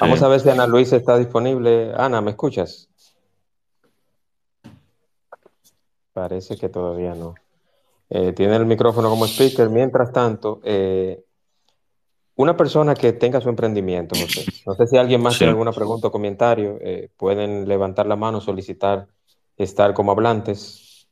[0.00, 1.92] Vamos a ver si Ana Luisa está disponible.
[1.96, 2.88] Ana, ¿me escuchas?
[6.12, 7.34] Parece que todavía no.
[8.10, 9.70] Eh, tiene el micrófono como speaker.
[9.70, 11.23] Mientras tanto, eh,
[12.36, 14.44] una persona que tenga su emprendimiento, José.
[14.66, 16.78] No sé si alguien más tiene alguna pregunta o comentario.
[16.80, 19.06] eh, pueden levantar la mano, solicitar
[19.56, 21.08] estar como hablantes.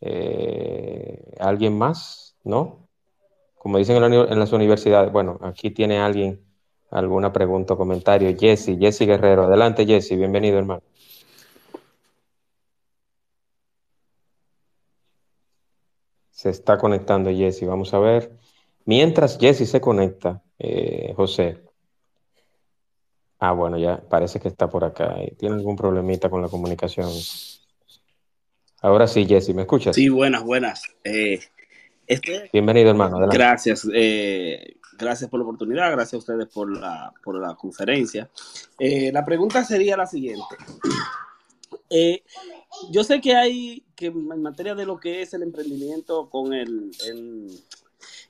[0.00, 2.36] Eh, ¿alguien más?
[2.44, 2.86] ¿No?
[3.56, 5.10] Como dicen en, la en las universidades.
[5.10, 6.44] Bueno, aquí tiene alguien
[6.90, 8.36] alguna pregunta o comentario.
[8.38, 9.44] Jesse, Jesse Guerrero.
[9.44, 10.16] Adelante, Jesse.
[10.16, 10.82] Bienvenido, hermano.
[16.30, 17.64] Se está conectando Jesse.
[17.66, 18.30] Vamos a ver.
[18.86, 21.62] Mientras Jesse se conecta, eh, José.
[23.38, 25.16] Ah, bueno, ya parece que está por acá.
[25.38, 27.10] ¿Tiene algún problemita con la comunicación?
[28.80, 29.96] Ahora sí, Jesse, ¿me Sí, escuchas?
[30.10, 30.82] buenas, buenas.
[31.04, 31.40] Eh,
[32.06, 33.16] este, Bienvenido, hermano.
[33.16, 33.36] Adelante.
[33.36, 38.30] gracias, eh, gracias por la oportunidad, gracias a ustedes por la, por la conferencia.
[38.78, 40.44] Eh, la pregunta sería la siguiente.
[41.90, 42.22] Eh,
[42.90, 46.90] yo sé que hay, que en materia de lo que es el emprendimiento con el,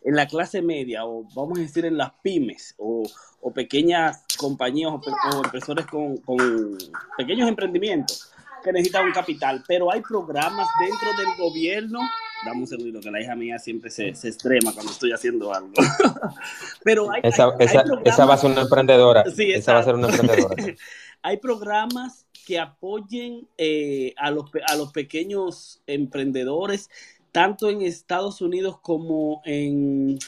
[0.07, 3.03] en la clase media, o vamos a decir en las pymes, o,
[3.41, 6.79] o pequeñas compañías o, o empresores con, con
[7.19, 12.01] pequeños emprendimientos que necesitan un capital, pero hay programas dentro del gobierno.
[12.45, 15.73] Dame un segundito, que la hija mía siempre se, se extrema cuando estoy haciendo algo.
[16.85, 19.25] pero hay, hay, Esa, hay esa, esa va a ser una emprendedora.
[19.31, 20.55] Sí, Esa va a ser una emprendedora.
[21.23, 26.89] Hay programas que apoyen eh, a, los, a los pequeños emprendedores,
[27.37, 30.19] tanto en Estados Unidos como en,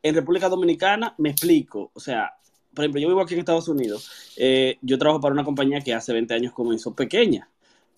[0.00, 1.12] en República Dominicana.
[1.18, 1.90] Me explico.
[1.92, 2.34] O sea,
[2.72, 4.32] por ejemplo, yo vivo aquí en Estados Unidos.
[4.36, 7.50] eh, yo trabajo para una compañía que hace 20 años comenzó pequeña,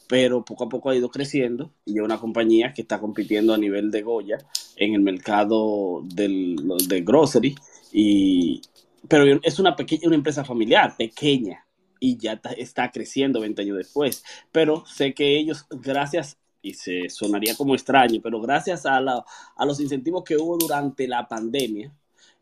[0.09, 3.59] pero poco a poco ha ido creciendo y es una compañía que está compitiendo a
[3.59, 4.39] nivel de Goya
[4.77, 6.57] en el mercado del,
[6.89, 7.55] de grocery.
[7.93, 8.63] Y,
[9.09, 11.67] pero es una, pequeña, una empresa familiar, pequeña,
[12.01, 14.25] y ya está, está creciendo 20 años después.
[14.53, 19.25] Pero sé que ellos, gracias, y se sonaría como extraño, pero gracias a, la,
[19.57, 21.93] a los incentivos que hubo durante la pandemia,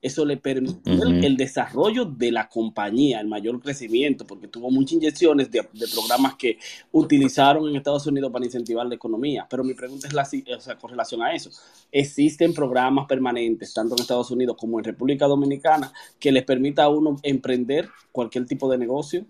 [0.03, 4.93] eso le permitió el, el desarrollo de la compañía, el mayor crecimiento, porque tuvo muchas
[4.93, 6.59] inyecciones de, de programas que
[6.93, 9.47] utilizaron en Estados Unidos para incentivar la economía.
[9.49, 11.51] Pero mi pregunta es la, o sea, con relación a eso.
[11.91, 16.89] ¿Existen programas permanentes, tanto en Estados Unidos como en República Dominicana, que les permita a
[16.89, 19.27] uno emprender cualquier tipo de negocio?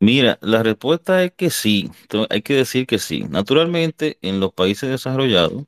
[0.00, 1.90] Mira, la respuesta es que sí.
[2.30, 3.24] Hay que decir que sí.
[3.28, 5.64] Naturalmente, en los países desarrollados,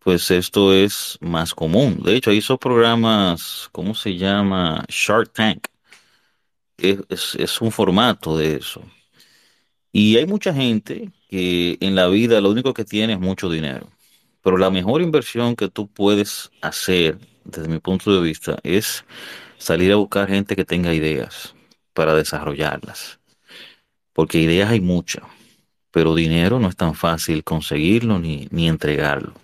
[0.00, 2.02] pues esto es más común.
[2.04, 4.84] De hecho, hay esos programas, ¿cómo se llama?
[4.88, 5.68] Shark Tank.
[6.78, 8.82] Es un formato de eso.
[9.92, 13.88] Y hay mucha gente que en la vida lo único que tiene es mucho dinero.
[14.42, 19.04] Pero la mejor inversión que tú puedes hacer, desde mi punto de vista, es
[19.58, 21.54] salir a buscar gente que tenga ideas
[21.94, 23.19] para desarrollarlas.
[24.20, 25.24] Porque ideas hay muchas,
[25.92, 29.34] pero dinero no es tan fácil conseguirlo ni, ni entregarlo.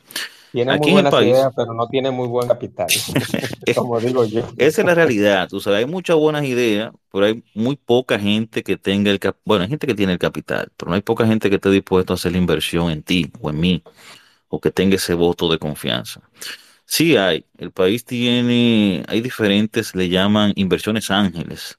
[0.50, 2.92] Tiene muy Aquí en el buenas país, ideas, pero no tiene muy buen capital,
[3.74, 4.40] como digo yo.
[4.56, 5.48] esa es la realidad.
[5.48, 9.36] Tú sabes, hay muchas buenas ideas, pero hay muy poca gente que tenga el cap-
[9.44, 12.12] bueno, hay gente que tiene el capital, pero no hay poca gente que esté dispuesto
[12.12, 13.82] a hacer la inversión en ti o en mí,
[14.48, 16.22] o que tenga ese voto de confianza.
[16.86, 21.78] Sí hay, el país tiene, hay diferentes, le llaman inversiones ángeles.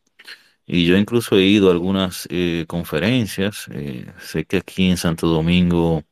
[0.68, 3.68] Y yo incluso he ido a algunas eh, conferencias.
[3.72, 6.04] eh, sé que aquí en Santo Domingo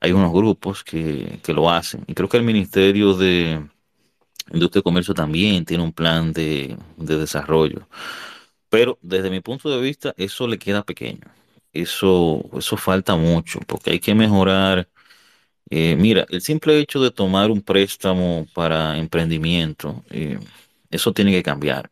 [0.00, 2.04] hay unos grupos que, que lo hacen.
[2.08, 3.66] Y creo que el Ministerio de
[4.52, 7.88] Industria y Comercio también tiene un plan de, de desarrollo.
[8.70, 11.22] Pero desde mi punto de vista, eso le queda pequeño.
[11.72, 14.88] Eso, eso falta mucho, porque hay que mejorar.
[15.70, 20.04] eh, mira, el simple hecho de tomar un préstamo para emprendimiento,
[20.90, 21.90] eso tiene que cambiar.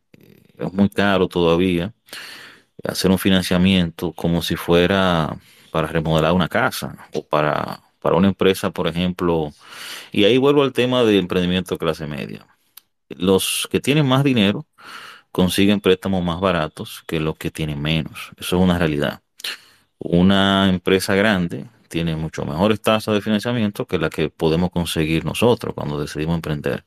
[0.59, 1.93] Es muy caro todavía
[2.85, 5.37] hacer un financiamiento como si fuera
[5.71, 9.53] para remodelar una casa o para, para una empresa, por ejemplo.
[10.13, 12.47] Y ahí vuelvo al tema de emprendimiento clase media.
[13.09, 14.67] Los que tienen más dinero
[15.33, 18.31] consiguen préstamos más baratos que los que tienen menos.
[18.37, 19.21] Eso es una realidad.
[19.99, 25.75] Una empresa grande tiene mucho mejores tasas de financiamiento que la que podemos conseguir nosotros
[25.75, 26.85] cuando decidimos emprender.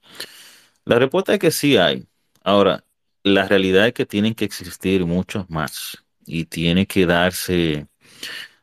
[0.86, 2.08] La respuesta es que sí hay.
[2.44, 2.84] Ahora,
[3.28, 7.88] la realidad es que tienen que existir muchos más y tiene que darse.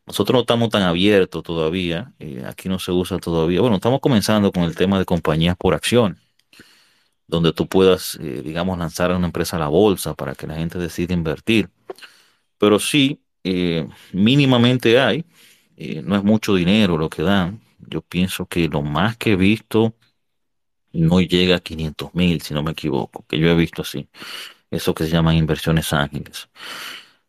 [0.06, 3.60] Nosotros no estamos tan abiertos todavía, eh, aquí no se usa todavía.
[3.60, 6.18] Bueno, estamos comenzando con el tema de compañías por acción,
[7.26, 10.56] donde tú puedas, eh, digamos, lanzar a una empresa a la bolsa para que la
[10.56, 11.70] gente decida invertir.
[12.58, 15.24] Pero sí, eh, mínimamente hay,
[15.76, 17.60] eh, no es mucho dinero lo que dan.
[17.78, 19.94] Yo pienso que lo más que he visto
[20.92, 24.08] no llega a 500 mil, si no me equivoco, que yo he visto así,
[24.74, 26.48] eso que se llaman inversiones ángeles.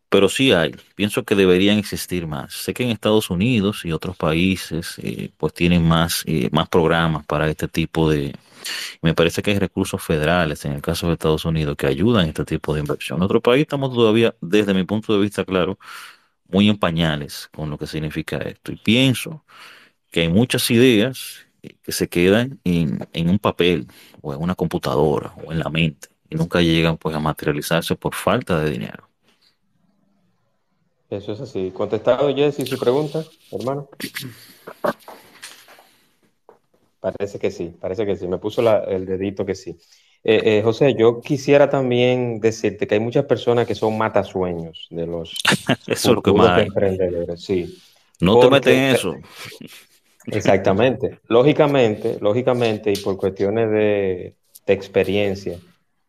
[0.08, 2.54] Pero sí hay, pienso que deberían existir más.
[2.54, 7.26] Sé que en Estados Unidos y otros países eh, pues tienen más, eh, más programas
[7.26, 8.34] para este tipo de...
[9.02, 12.28] Me parece que hay recursos federales en el caso de Estados Unidos que ayudan a
[12.28, 13.18] este tipo de inversión.
[13.18, 15.78] En otro país estamos todavía, desde mi punto de vista, claro,
[16.48, 18.72] muy en pañales con lo que significa esto.
[18.72, 19.44] Y pienso
[20.10, 23.86] que hay muchas ideas eh, que se quedan en, en un papel
[24.22, 28.14] o en una computadora o en la mente y nunca llegan pues a materializarse por
[28.14, 29.08] falta de dinero.
[31.08, 31.70] Eso es así.
[31.72, 33.88] Contestado, Jesse, su pregunta, hermano.
[37.00, 38.26] Parece que sí, parece que sí.
[38.26, 39.76] Me puso la- el dedito que sí.
[40.24, 45.06] Eh, eh, José, yo quisiera también decirte que hay muchas personas que son matasueños de
[45.06, 45.36] los
[45.86, 46.66] Eso es lo que más hay.
[46.66, 47.78] emprendedores, sí.
[48.20, 49.14] No te Porque- metes en eso.
[50.26, 51.20] Exactamente.
[51.28, 54.34] Lógicamente, lógicamente, y por cuestiones de,
[54.66, 55.56] de experiencia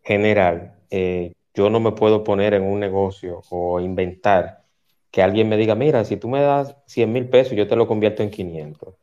[0.08, 4.64] general, eh, yo no me puedo poner en un negocio o inventar
[5.12, 7.88] que alguien me diga, mira, si tú me das 100 mil pesos, yo te lo
[7.88, 8.96] convierto en 500.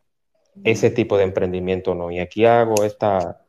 [0.62, 2.10] Ese tipo de emprendimiento no.
[2.10, 3.40] Y aquí hago esta,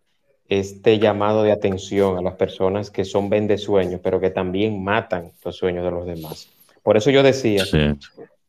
[0.49, 5.55] este llamado de atención a las personas que son vendesueños, pero que también matan los
[5.55, 6.49] sueños de los demás.
[6.81, 7.93] Por eso yo decía Sí.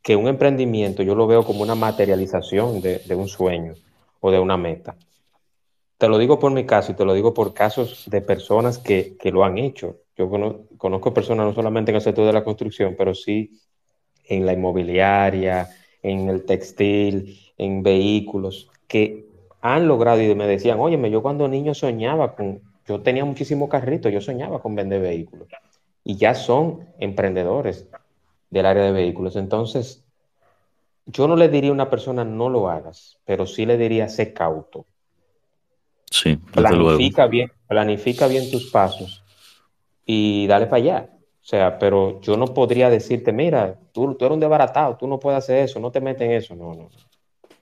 [0.03, 3.75] que un emprendimiento yo lo veo como una materialización de, de un sueño
[4.21, 4.95] o de una meta.
[5.99, 9.17] Te lo digo por mi caso y te lo digo por casos de personas que,
[9.19, 9.97] que lo han hecho.
[10.17, 13.51] Yo cono- conozco personas no solamente en el sector de la construcción, pero sí
[14.27, 15.69] en la inmobiliaria,
[16.03, 19.27] en el textil, en vehículos, que
[19.63, 24.13] han logrado y me decían, óyeme, yo cuando niño soñaba con, yo tenía muchísimos carritos,
[24.13, 25.49] yo soñaba con vender vehículos.
[26.05, 27.89] Y ya son emprendedores
[28.51, 29.37] del área de vehículos.
[29.37, 30.05] Entonces,
[31.07, 34.33] yo no le diría a una persona no lo hagas, pero sí le diría sé
[34.33, 34.87] cauto.
[36.11, 36.37] Sí.
[36.37, 39.25] Planifica bien, planifica bien tus pasos
[40.05, 41.11] y dale para allá.
[41.13, 45.19] O sea, pero yo no podría decirte, mira, tú, tú eres un desbaratado, tú no
[45.19, 46.57] puedes hacer eso, no te metes en eso.
[46.57, 46.89] No, no.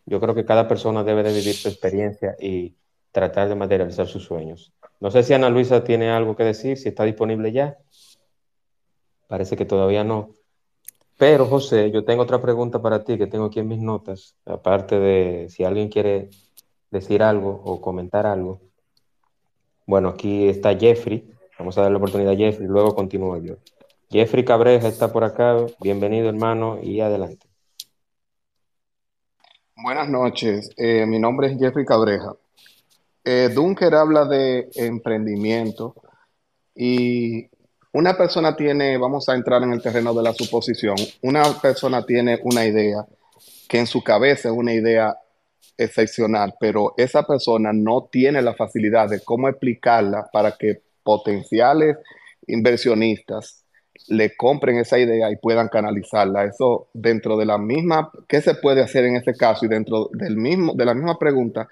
[0.06, 2.74] Yo creo que cada persona debe de vivir su experiencia y
[3.12, 4.72] tratar de materializar sus sueños.
[5.00, 7.76] No sé si Ana Luisa tiene algo que decir, si está disponible ya.
[9.26, 10.30] Parece que todavía no.
[11.16, 14.98] Pero, José, yo tengo otra pregunta para ti que tengo aquí en mis notas, aparte
[14.98, 16.30] de si alguien quiere
[16.94, 18.60] decir algo o comentar algo.
[19.86, 21.30] Bueno, aquí está Jeffrey.
[21.58, 23.56] Vamos a darle la oportunidad a Jeffrey, luego continúo yo.
[24.10, 25.56] Jeffrey Cabreja está por acá.
[25.80, 27.46] Bienvenido, hermano, y adelante.
[29.76, 32.32] Buenas noches, eh, mi nombre es Jeffrey Cabreja.
[33.24, 35.94] Eh, Dunker habla de emprendimiento
[36.74, 37.48] y
[37.92, 42.38] una persona tiene, vamos a entrar en el terreno de la suposición, una persona tiene
[42.44, 43.04] una idea
[43.68, 45.18] que en su cabeza es una idea
[45.76, 51.96] excepcional, pero esa persona no tiene la facilidad de cómo explicarla para que potenciales
[52.46, 53.64] inversionistas
[54.08, 56.44] le compren esa idea y puedan canalizarla.
[56.44, 59.64] Eso dentro de la misma, ¿qué se puede hacer en ese caso?
[59.66, 61.68] Y dentro del mismo, de la misma pregunta,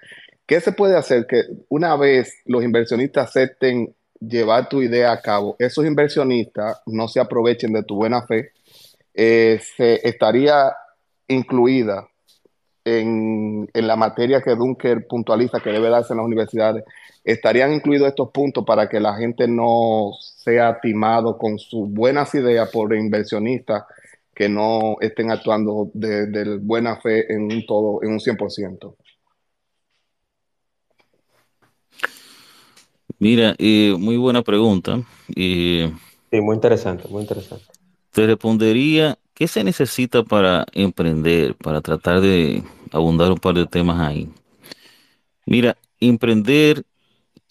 [0.47, 3.95] ¿qué se puede hacer que una vez los inversionistas acepten
[4.29, 8.53] llevar tu idea a cabo, esos inversionistas no se aprovechen de tu buena fe,
[9.15, 10.73] eh, se estaría
[11.29, 12.09] incluida
[12.85, 16.85] en, en, la materia que Dunker puntualiza que debe darse en las universidades,
[17.25, 22.71] estarían incluidos estos puntos para que la gente no sea timado con sus buenas ideas
[22.71, 23.85] por inversionistas
[24.35, 28.97] que no estén actuando de, de buena fe en un todo, en un 100%.
[33.19, 35.01] Mira, eh, muy buena pregunta.
[35.37, 35.93] Eh,
[36.33, 37.67] Sí, muy interesante, muy interesante.
[38.11, 42.63] te respondería, ¿qué se necesita para emprender, para tratar de
[42.93, 44.29] abundar un par de temas ahí?
[45.47, 46.85] Mira, emprender,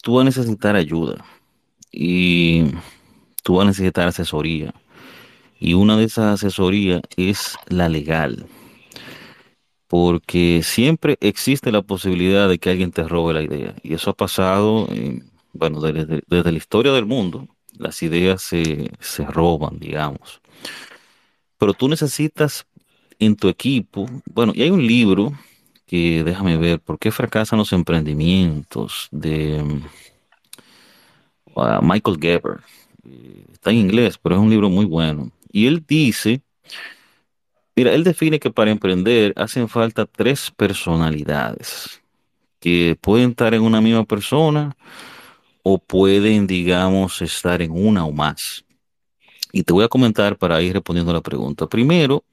[0.02, 1.24] tú vas a necesitar ayuda
[1.92, 2.66] y
[3.44, 4.74] tú vas a necesitar asesoría.
[5.60, 8.46] Y una de esas asesorías es la legal,
[9.88, 13.74] porque siempre existe la posibilidad de que alguien te robe la idea.
[13.82, 18.90] Y eso ha pasado, en- bueno, desde, desde la historia del mundo, las ideas se,
[19.00, 20.40] se roban, digamos.
[21.62, 22.66] Pero tú necesitas
[23.20, 25.32] en tu equipo, bueno, y hay un libro
[25.86, 29.08] que déjame ver, ¿por qué fracasan los emprendimientos?
[29.12, 29.82] de mm,
[31.54, 32.58] ah, Michael Gerber.
[33.04, 35.30] Eh, Está en inglés, pero es un libro muy bueno.
[35.52, 36.42] Y él dice,
[37.76, 42.02] mira, él define que para emprender hacen falta tres personalidades
[42.58, 44.76] que pueden estar en una misma persona
[45.62, 48.64] o pueden, digamos, estar en una o más.
[49.52, 51.68] Y te voy a comentar para ir respondiendo a la pregunta.
[51.68, 52.24] Primero,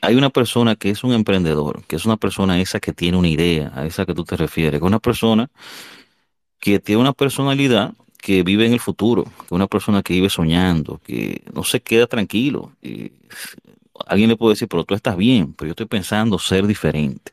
[0.00, 3.28] hay una persona que es un emprendedor, que es una persona esa que tiene una
[3.28, 5.50] idea, a esa que tú te refieres, que es una persona
[6.58, 10.30] que tiene una personalidad que vive en el futuro, que es una persona que vive
[10.30, 12.72] soñando, que no se queda tranquilo.
[12.82, 13.12] Y
[14.06, 17.32] alguien le puede decir, pero tú estás bien, pero yo estoy pensando ser diferente.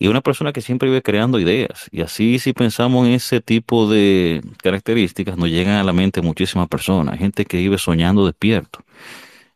[0.00, 1.86] Y una persona que siempre vive creando ideas.
[1.92, 6.66] Y así si pensamos en ese tipo de características, nos llegan a la mente muchísimas
[6.66, 8.80] personas, gente que vive soñando despierto.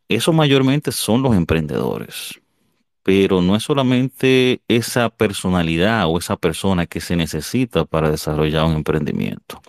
[0.08, 2.40] Eso mayormente son los emprendedores
[3.04, 8.76] pero no es solamente esa personalidad o esa persona que se necesita para desarrollar un
[8.76, 9.60] emprendimiento.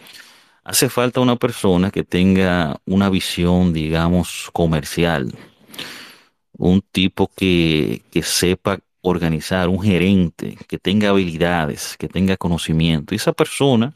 [0.64, 5.36] Hace falta una persona que tenga una visión, digamos, comercial,
[6.54, 13.14] un tipo que, que sepa organizar, un gerente, que tenga habilidades, que tenga conocimiento.
[13.14, 13.94] Y esa persona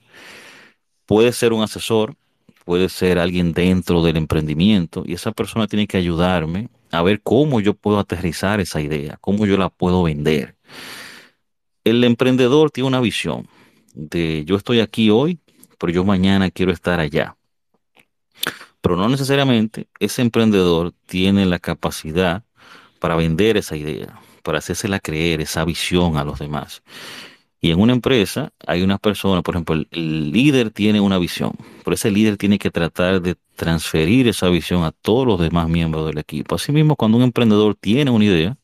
[1.06, 2.16] puede ser un asesor,
[2.66, 7.60] puede ser alguien dentro del emprendimiento, y esa persona tiene que ayudarme a ver cómo
[7.60, 10.56] yo puedo aterrizar esa idea, cómo yo la puedo vender.
[11.84, 13.48] El emprendedor tiene una visión
[13.94, 15.40] de yo estoy aquí hoy,
[15.80, 17.36] pero yo mañana quiero estar allá.
[18.82, 22.44] Pero no necesariamente ese emprendedor tiene la capacidad
[23.00, 26.82] para vender esa idea, para hacérsela creer, esa visión a los demás.
[27.62, 31.52] Y en una empresa hay una persona, por ejemplo, el, líder tiene una visión,
[31.84, 36.06] pero ese líder tiene que tratar de transferir esa visión a todos los demás miembros
[36.06, 36.56] del equipo.
[36.56, 38.58] Asimismo, cuando un emprendedor tiene una idea,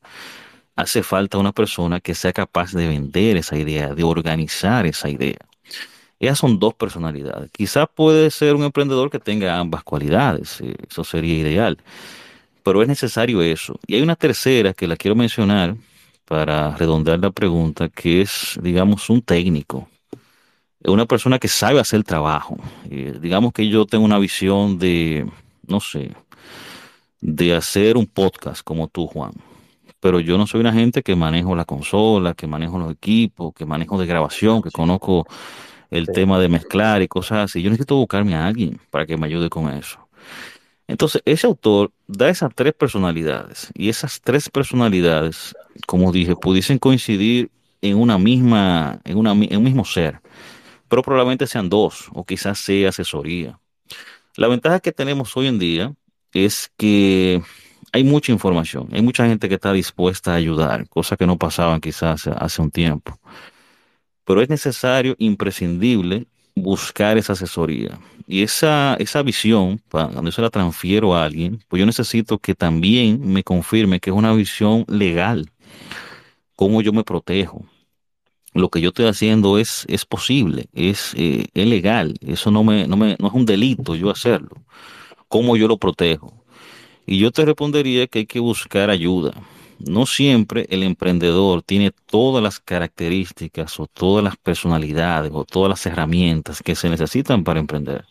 [0.78, 5.40] hace falta una persona que sea capaz de vender esa idea, de organizar esa idea.
[6.20, 7.52] Esas son dos personalidades.
[7.52, 11.78] Quizás puede ser un emprendedor que tenga ambas cualidades, eh, eso sería ideal,
[12.66, 13.80] pero es necesario eso.
[13.86, 15.76] Y hay una tercera que la quiero mencionar
[16.26, 19.88] para redondear la pregunta, que es, digamos, un técnico,
[20.84, 22.58] una persona que sabe hacer el trabajo.
[22.90, 25.28] Eh, digamos que yo tengo una visión de,
[25.68, 26.16] no sé,
[27.22, 29.34] de hacer un podcast como tú, Juan.
[30.00, 33.66] Pero yo no soy una gente que manejo la consola, que manejo los equipos, que
[33.68, 35.28] manejo de grabación, que conozco
[35.92, 36.14] el Sí.
[36.14, 37.62] tema de mezclar y cosas así.
[37.62, 40.00] Yo necesito buscarme a alguien para que me ayude con eso.
[40.88, 45.56] Entonces, ese autor da esas tres personalidades y esas tres personalidades,
[45.88, 47.50] como dije, pudiesen coincidir
[47.82, 50.22] en una misma, en un mismo ser,
[50.88, 53.60] pero probablemente sean dos o quizás sea asesoría.
[54.38, 55.94] La ventaja que tenemos hoy en día
[56.34, 57.42] es que
[57.92, 61.80] hay mucha información, hay mucha gente que está dispuesta a ayudar, cosa que no pasaban
[61.80, 63.20] quizás hace un tiempo.
[64.26, 68.00] Pero es necesario, imprescindible, buscar esa asesoría.
[68.28, 72.56] Y esa, esa visión, cuando yo se la transfiero a alguien, pues yo necesito que
[72.56, 75.52] también me confirme que es una visión legal,
[76.56, 77.66] cómo yo me protejo.
[78.54, 82.88] Lo que yo estoy haciendo es, es posible, es, eh, es legal, eso no me,
[82.88, 84.64] no me, no es un delito yo hacerlo.
[85.28, 86.34] ¿Cómo yo lo protejo?
[87.06, 89.34] Y yo te respondería que hay que buscar ayuda.
[89.80, 95.86] No siempre el emprendedor tiene todas las características o todas las personalidades o todas las
[95.86, 98.06] herramientas que se necesitan para emprender.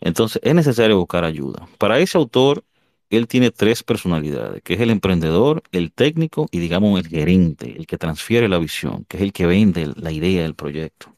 [0.00, 1.68] Entonces es necesario buscar ayuda.
[1.78, 2.64] Para ese autor,
[3.10, 7.86] él tiene tres personalidades, que es el emprendedor, el técnico y digamos el gerente, el
[7.86, 11.14] que transfiere la visión, que es el que vende la idea del proyecto.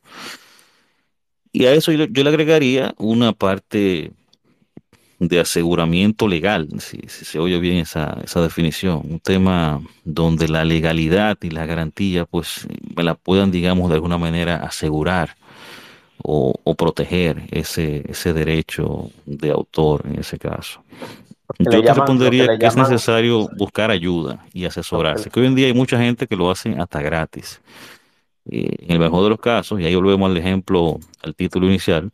[1.52, 4.12] Y a eso yo, le agregaría una parte
[5.20, 10.64] de aseguramiento legal, si, si se oye bien esa, esa definición, un tema donde la
[10.64, 12.66] legalidad y la garantía pues
[12.96, 15.36] me la puedan, digamos, de alguna manera asegurar
[16.22, 20.82] o, o proteger ese, ese derecho de autor en ese caso.
[21.58, 25.74] Yo te respondería que, es necesario buscar ayuda y asesorarse, que hoy en día hay
[25.74, 27.60] mucha gente que lo hace hasta gratis.
[28.50, 32.10] Eh, en el mejor de los casos, y ahí volvemos al ejemplo, al título inicial,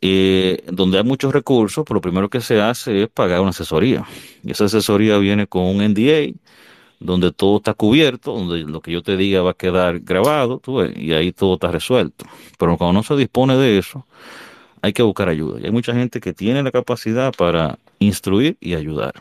[0.00, 4.04] eh, donde hay muchos recursos, pero lo primero que se hace es pagar una asesoría.
[4.42, 6.32] Y esa asesoría viene con un NDA,
[7.00, 10.60] donde todo está cubierto, donde lo que yo te diga va a quedar grabado,
[10.96, 12.24] y ahí todo está resuelto.
[12.58, 14.06] Pero cuando no se dispone de eso,
[14.82, 15.60] hay que buscar ayuda.
[15.60, 19.14] Y hay mucha gente que tiene la capacidad para instruir y ayudar.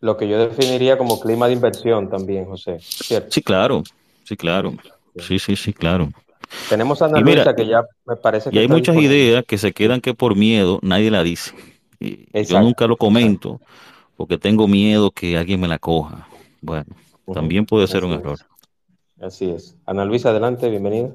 [0.00, 2.78] Lo que yo definiría como clima de inversión también, José.
[2.80, 3.82] Sí, claro,
[4.24, 4.74] sí, claro.
[5.18, 6.08] Sí, sí, sí, claro.
[6.68, 8.56] Tenemos a Ana Luisa que ya me parece que.
[8.56, 11.54] Y hay muchas ideas que se quedan que por miedo nadie la dice.
[12.00, 13.60] yo nunca lo comento
[14.16, 16.28] porque tengo miedo que alguien me la coja.
[16.60, 16.86] Bueno,
[17.32, 18.38] también puede ser un error.
[19.20, 19.76] Así es.
[19.86, 21.10] Ana Luisa, adelante, bienvenida.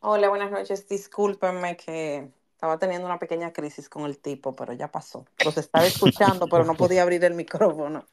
[0.00, 0.88] Hola, buenas noches.
[0.88, 5.24] Discúlpenme que estaba teniendo una pequeña crisis con el tipo, pero ya pasó.
[5.44, 8.04] Los estaba escuchando, pero no podía abrir el micrófono.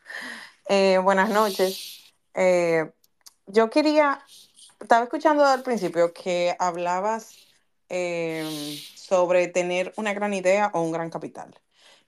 [0.68, 2.14] Eh, buenas noches.
[2.34, 2.92] Eh,
[3.48, 4.20] yo quería,
[4.80, 7.36] estaba escuchando al principio que hablabas
[7.90, 11.54] eh, sobre tener una gran idea o un gran capital.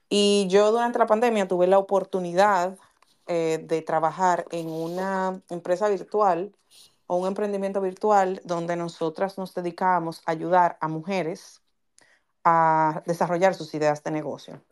[0.08, 2.78] Y yo durante la pandemia tuve la oportunidad
[3.26, 6.56] de trabajar en una empresa virtual
[7.08, 11.60] o un emprendimiento virtual donde nosotras nos dedicábamos a ayudar a mujeres
[12.44, 14.62] a desarrollar sus ideas de negocio.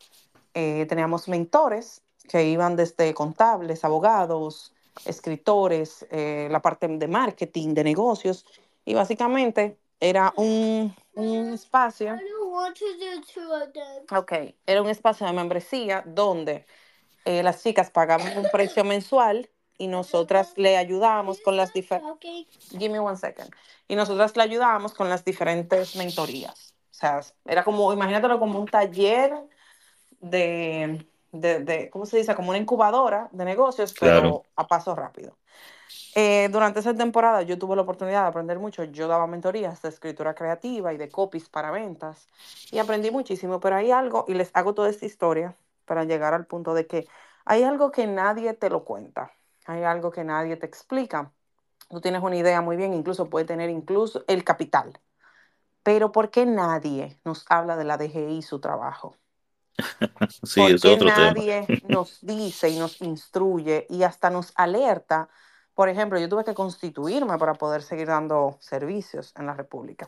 [0.53, 4.73] Eh, teníamos mentores que iban desde contables, abogados,
[5.05, 8.45] escritores, eh, la parte de marketing, de negocios,
[8.85, 12.15] y básicamente era un, un espacio.
[14.11, 14.33] Ok,
[14.65, 16.65] era un espacio de membresía donde
[17.25, 22.69] eh, las chicas pagaban un precio mensual y nosotras le ayudábamos con las diferentes...
[22.71, 23.49] Give me one second.
[23.87, 26.73] Y nosotras le ayudábamos con las diferentes mentorías.
[26.91, 29.33] O sea, era como, imagínatelo como un taller
[30.19, 31.05] de,
[31.39, 32.35] de, de ¿cómo se dice?
[32.35, 35.37] Como una incubadora de negocios, pero a paso rápido.
[36.15, 38.83] Eh, durante esa temporada yo tuve la oportunidad de aprender mucho.
[38.83, 42.27] Yo daba mentorías de escritura creativa y de copies para ventas
[42.71, 46.45] y aprendí muchísimo, pero hay algo, y les hago toda esta historia para llegar al
[46.45, 47.07] punto de que
[47.45, 49.31] hay algo que nadie te lo cuenta
[49.67, 51.31] hay algo que nadie te explica.
[51.89, 54.99] Tú tienes una idea muy bien, incluso puede tener incluso el capital.
[55.83, 59.15] Pero ¿por qué nadie nos habla de la DGI y su trabajo?
[60.43, 65.29] sí, es otro nadie nos dice y nos instruye y hasta nos alerta?
[65.73, 70.07] Por ejemplo, yo tuve que constituirme para poder seguir dando servicios en la República.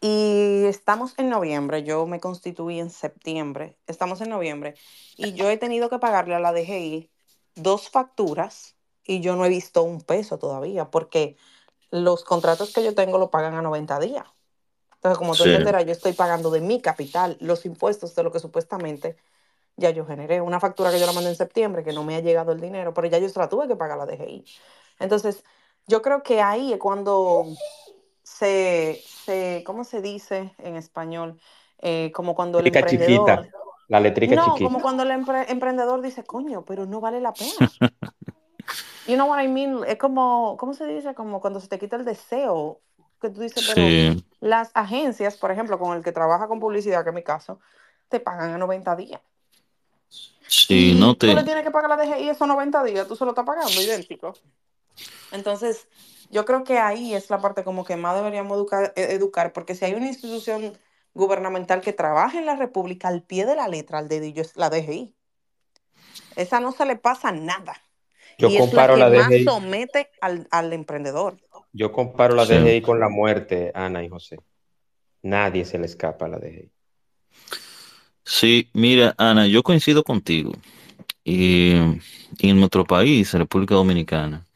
[0.00, 4.74] Y estamos en noviembre, yo me constituí en septiembre, estamos en noviembre
[5.16, 7.10] y yo he tenido que pagarle a la DGI
[7.54, 8.74] dos facturas
[9.04, 11.36] y yo no he visto un peso todavía, porque
[11.90, 14.26] los contratos que yo tengo lo pagan a 90 días.
[15.04, 18.38] Entonces, como tú entenderás, yo estoy pagando de mi capital los impuestos de lo que
[18.38, 19.18] supuestamente
[19.76, 20.40] ya yo generé.
[20.40, 22.94] Una factura que yo la mandé en septiembre, que no me ha llegado el dinero,
[22.94, 24.46] pero ya yo se la tuve que pagar la DGI.
[25.00, 25.44] Entonces,
[25.86, 27.44] yo creo que ahí es cuando
[28.22, 31.38] se, se ¿cómo se dice en español?
[31.82, 33.50] Eh, como cuando el emprendedor...
[33.88, 37.70] La letrica no, como cuando el emprendedor dice, coño, pero no vale la pena.
[39.06, 39.84] you know what I mean?
[39.86, 41.14] Es como, ¿cómo se dice?
[41.14, 42.80] Como cuando se te quita el deseo.
[43.24, 47.08] Que tú dices, pero las agencias, por ejemplo, con el que trabaja con publicidad, que
[47.08, 47.58] es mi caso,
[48.10, 49.22] te pagan a 90 días.
[50.46, 51.28] Sí, no te...
[51.28, 53.80] Tú le tienes que pagar la DGI esos 90 días, tú se lo estás pagando
[53.80, 54.34] idéntico.
[55.32, 55.88] Entonces,
[56.28, 59.74] yo creo que ahí es la parte como que más deberíamos educar, e-, educar porque
[59.74, 60.76] si hay una institución
[61.14, 64.68] gubernamental que trabaje en la República al pie de la letra, al dedillo, es la
[64.68, 65.14] DGI.
[66.36, 67.80] Esa no se le pasa nada.
[68.36, 71.38] Yo comparo la, que más somete al, emprendedor.
[71.76, 74.38] Yo comparo la DGI con la muerte, Ana y José.
[75.22, 76.70] Nadie se le escapa a la DGI.
[78.24, 80.52] Sí, mira, Ana, yo coincido contigo.
[81.24, 84.46] Y en nuestro país, República Dominicana,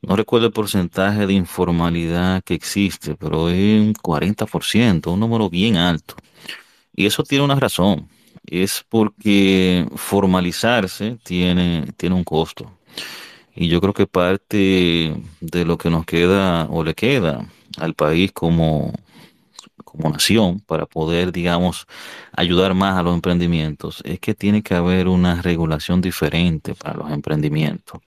[0.00, 5.76] no recuerdo el porcentaje de informalidad que existe, pero es un 40%, un número bien
[5.76, 6.14] alto.
[6.94, 8.08] Y eso tiene una razón.
[8.46, 12.70] Es porque formalizarse tiene, tiene un costo.
[13.54, 17.46] Y yo creo que parte de lo que nos queda o le queda
[17.78, 18.92] al país como,
[19.84, 21.86] como nación para poder, digamos,
[22.32, 27.10] ayudar más a los emprendimientos es que tiene que haber una regulación diferente para los
[27.12, 28.00] emprendimientos.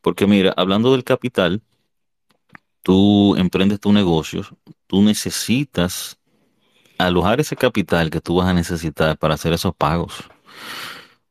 [0.00, 1.62] Porque mira, hablando del capital,
[2.82, 4.44] tú emprendes tu negocio,
[4.86, 6.18] tú necesitas
[6.98, 10.24] alojar ese capital que tú vas a necesitar para hacer esos pagos.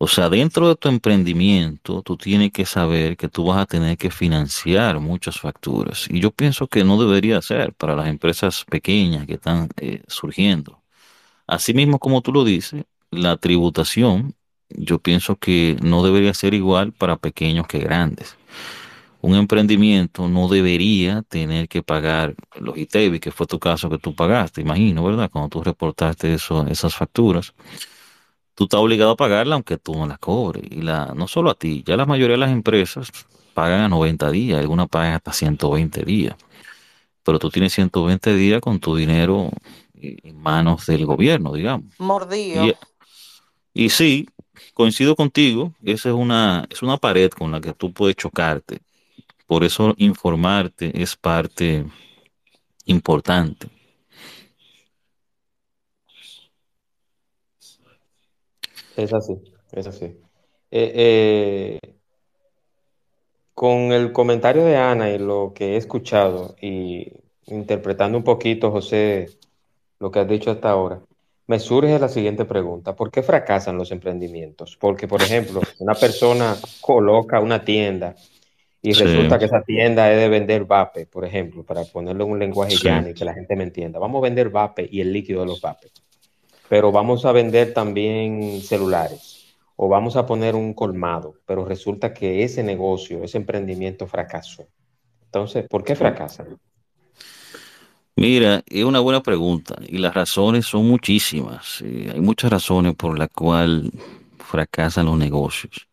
[0.04, 4.00] O sea, dentro de tu emprendimiento, tú tienes que saber que tú vas a tener
[4.00, 6.08] que financiar muchas facturas.
[6.10, 10.82] Y yo pienso que no debería ser para las empresas pequeñas que están eh, surgiendo.
[11.46, 14.34] Asimismo, como tú lo dices, la tributación,
[14.70, 18.38] yo pienso que no debería ser igual para pequeños que grandes.
[19.22, 24.16] Un emprendimiento no debería tener que pagar los ITEVI, que fue tu caso que tú
[24.16, 25.30] pagaste, imagino, ¿verdad?
[25.32, 27.54] Cuando tú reportaste esas facturas,
[28.56, 30.64] tú estás obligado a pagarla aunque tú no las cobres.
[30.70, 33.12] Y la, no solo a ti, ya la mayoría de las empresas
[33.54, 36.36] pagan a 90 días, algunas pagan hasta 120 días.
[37.24, 39.52] Pero tú tienes 120 días con tu dinero
[39.94, 41.94] en manos del gobierno, digamos.
[42.00, 42.66] Mordido.
[42.66, 42.76] Y,
[43.74, 44.28] y sí,
[44.74, 48.80] coincido contigo, esa es una, es una pared con la que tú puedes chocarte.
[49.46, 51.86] Por eso informarte es parte
[52.86, 53.68] importante.
[58.96, 59.34] Es así,
[59.72, 60.06] es así.
[60.72, 61.80] Eh, eh,
[63.54, 67.12] con el comentario de Ana y lo que he escuchado y
[67.48, 69.30] interpretando un poquito, José,
[70.00, 71.02] lo que has dicho hasta ahora,
[71.48, 72.96] me surge la siguiente pregunta.
[72.96, 74.78] ¿Por qué fracasan los emprendimientos?
[74.80, 78.16] Porque, por ejemplo, una persona coloca una tienda
[78.82, 82.32] y Sí, resulta que esa tienda es de vender vape, por ejemplo, para ponerlo en
[82.32, 84.00] un lenguaje sí, llano y que la gente me entienda.
[84.00, 85.92] Vamos a vender vape y el líquido de los vapes,
[86.72, 92.46] pero vamos a vender también celulares o vamos a poner un colmado, pero resulta que
[92.46, 94.66] ese negocio, ese emprendimiento fracasó.
[95.26, 96.58] Entonces, ¿por qué fracasan?
[98.16, 101.82] Mira, es una buena pregunta y las razones son muchísimas.
[101.82, 103.92] Eh, hay muchas razones por las cuales
[104.38, 105.90] fracasan los negocios.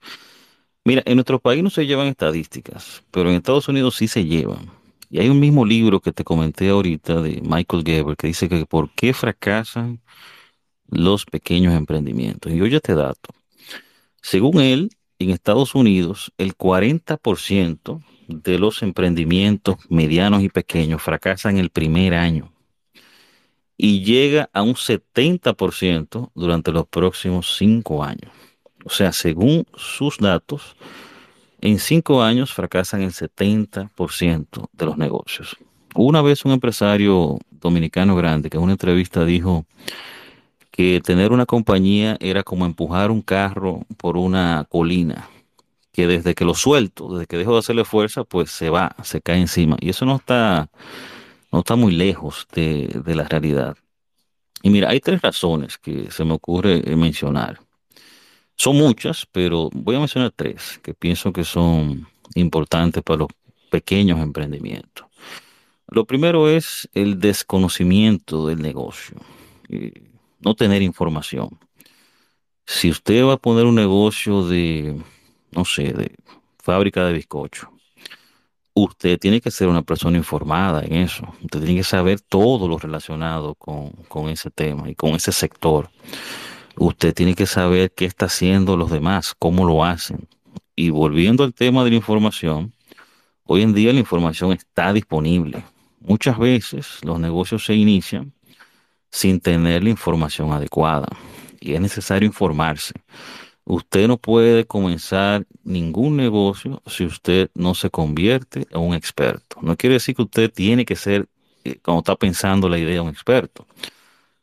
[0.84, 4.70] Mira, en nuestro país no se llevan estadísticas, pero en Estados Unidos sí se llevan.
[5.10, 8.64] Y hay un mismo libro que te comenté ahorita de Michael Gerber que dice que
[8.64, 9.98] por qué fracasan
[10.88, 12.52] los pequeños emprendimientos.
[12.52, 13.30] Y oye este dato.
[14.22, 21.70] Según él, en Estados Unidos, el 40% de los emprendimientos medianos y pequeños fracasan el
[21.70, 22.52] primer año
[23.76, 28.30] y llega a un 70% durante los próximos cinco años.
[28.84, 30.76] O sea, según sus datos,
[31.60, 35.56] en cinco años fracasan el 70% de los negocios.
[35.94, 39.64] Una vez un empresario dominicano grande que en una entrevista dijo
[40.78, 45.28] que tener una compañía era como empujar un carro por una colina,
[45.90, 49.20] que desde que lo suelto, desde que dejo de hacerle fuerza, pues se va, se
[49.20, 49.76] cae encima.
[49.80, 50.70] Y eso no está,
[51.50, 53.76] no está muy lejos de, de la realidad.
[54.62, 57.58] Y mira, hay tres razones que se me ocurre eh, mencionar.
[58.54, 62.06] Son muchas, pero voy a mencionar tres que pienso que son
[62.36, 63.30] importantes para los
[63.68, 65.06] pequeños emprendimientos.
[65.88, 69.16] Lo primero es el desconocimiento del negocio,
[69.70, 70.07] eh,
[70.40, 71.58] no tener información.
[72.66, 75.00] Si usted va a poner un negocio de,
[75.52, 76.14] no sé, de
[76.58, 77.70] fábrica de bizcocho,
[78.74, 81.24] usted tiene que ser una persona informada en eso.
[81.42, 85.90] Usted tiene que saber todo lo relacionado con, con ese tema y con ese sector.
[86.76, 90.28] Usted tiene que saber qué está haciendo los demás, cómo lo hacen.
[90.76, 92.72] Y volviendo al tema de la información,
[93.44, 95.64] hoy en día la información está disponible.
[96.00, 98.32] Muchas veces los negocios se inician
[99.10, 101.08] sin tener la información adecuada
[101.60, 102.94] y es necesario informarse.
[103.64, 109.58] Usted no puede comenzar ningún negocio si usted no se convierte en un experto.
[109.60, 111.28] No quiere decir que usted tiene que ser,
[111.64, 113.66] eh, cuando está pensando la idea, un experto.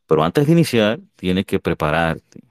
[0.05, 2.41] Pero antes de iniciar, tiene que prepararte.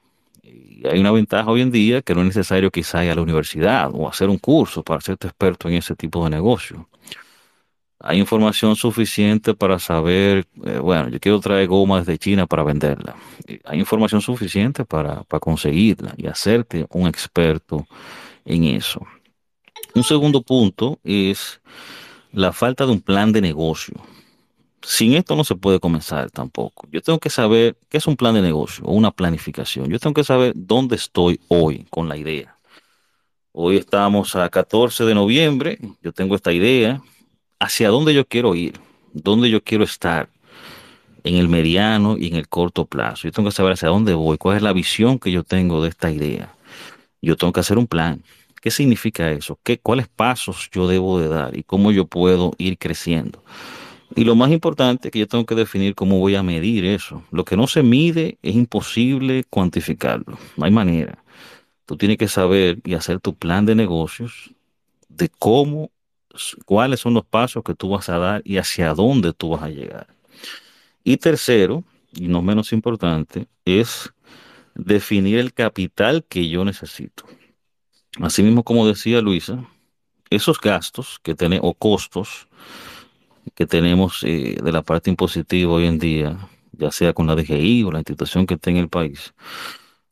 [0.43, 3.23] Y hay una ventaja hoy en día que no es necesario quizá ir a la
[3.23, 6.89] universidad o hacer un curso para hacerte experto en ese tipo de negocio.
[8.01, 13.17] Hay información suficiente para saber, eh, bueno, yo quiero traer goma desde China para venderla.
[13.47, 17.87] Eh, Hay información suficiente para, para conseguirla y hacerte un experto
[18.45, 19.01] en eso.
[19.95, 21.61] Un segundo punto es
[22.33, 23.95] la falta de un plan de negocio.
[24.83, 26.87] Sin esto no se puede comenzar tampoco.
[26.93, 29.89] Yo tengo que saber qué es un plan de negocio o una planificación.
[29.89, 32.59] Yo tengo que saber dónde estoy hoy con la idea.
[33.53, 37.01] Hoy estamos a 14 de noviembre, yo tengo esta idea,
[37.59, 38.75] hacia dónde yo quiero ir,
[39.13, 40.29] dónde yo quiero estar
[41.25, 43.27] en el mediano y en el corto plazo.
[43.27, 45.89] Yo tengo que saber hacia dónde voy, cuál es la visión que yo tengo de
[45.89, 46.55] esta idea.
[47.23, 48.23] Yo tengo que hacer un plan.
[48.61, 49.59] ¿Qué significa eso?
[49.63, 53.43] ¿Qué, cuáles pasos yo debo de dar y cómo yo puedo ir creciendo?
[54.17, 57.23] Y lo más importante es que yo tengo que definir cómo voy a medir eso.
[57.31, 60.39] Lo que no se mide es imposible cuantificarlo.
[60.57, 61.19] No hay manera.
[61.87, 64.55] Tú tienes que saber y hacer tu plan de negocios
[65.09, 65.91] de cómo,
[66.65, 69.71] cuáles son los pasos que tú vas a dar y hacia dónde tú vas a
[69.71, 70.07] llegar.
[71.03, 74.13] Y tercero, y no menos importante, es
[74.75, 77.25] definir el capital que yo necesito.
[78.21, 79.65] Asimismo, como decía Luisa,
[80.31, 82.49] esos gastos que tenemos o costos
[83.55, 86.39] que tenemos eh, de la parte impositiva hoy en día,
[86.73, 89.35] ya sea con la DGI o la institución que esté en el país,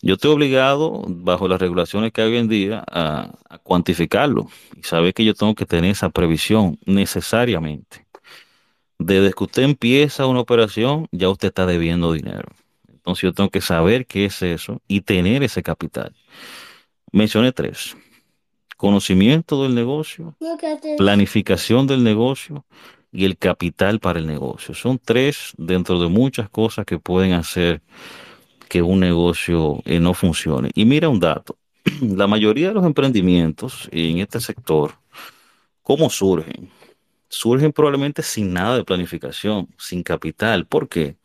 [0.05, 4.82] Yo estoy obligado, bajo las regulaciones que hay hoy en día, a, a cuantificarlo y
[4.82, 8.05] saber que yo tengo que tener esa previsión necesariamente.
[8.98, 12.48] Desde que usted empieza una operación, ya usted está debiendo dinero.
[12.88, 16.12] Entonces yo tengo que saber qué es eso y tener ese capital.
[17.12, 17.96] Mencioné tres.
[18.76, 20.34] Conocimiento del negocio,
[20.96, 22.64] planificación del negocio
[23.12, 24.74] y el capital para el negocio.
[24.74, 27.82] Son tres dentro de muchas cosas que pueden hacer
[28.72, 30.70] que un negocio eh, no funcione.
[30.74, 31.58] Y mira un dato.
[32.00, 34.94] La mayoría de los emprendimientos en este sector,
[35.82, 36.70] ¿cómo surgen?
[37.28, 40.64] Surgen probablemente sin nada de planificación, sin capital.
[40.64, 41.16] ¿Por qué?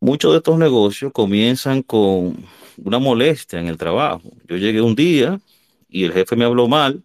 [0.00, 2.36] Muchos de estos negocios comienzan con
[2.76, 4.30] una molestia en el trabajo.
[4.46, 5.40] Yo llegué un día
[5.88, 7.02] y el jefe me habló mal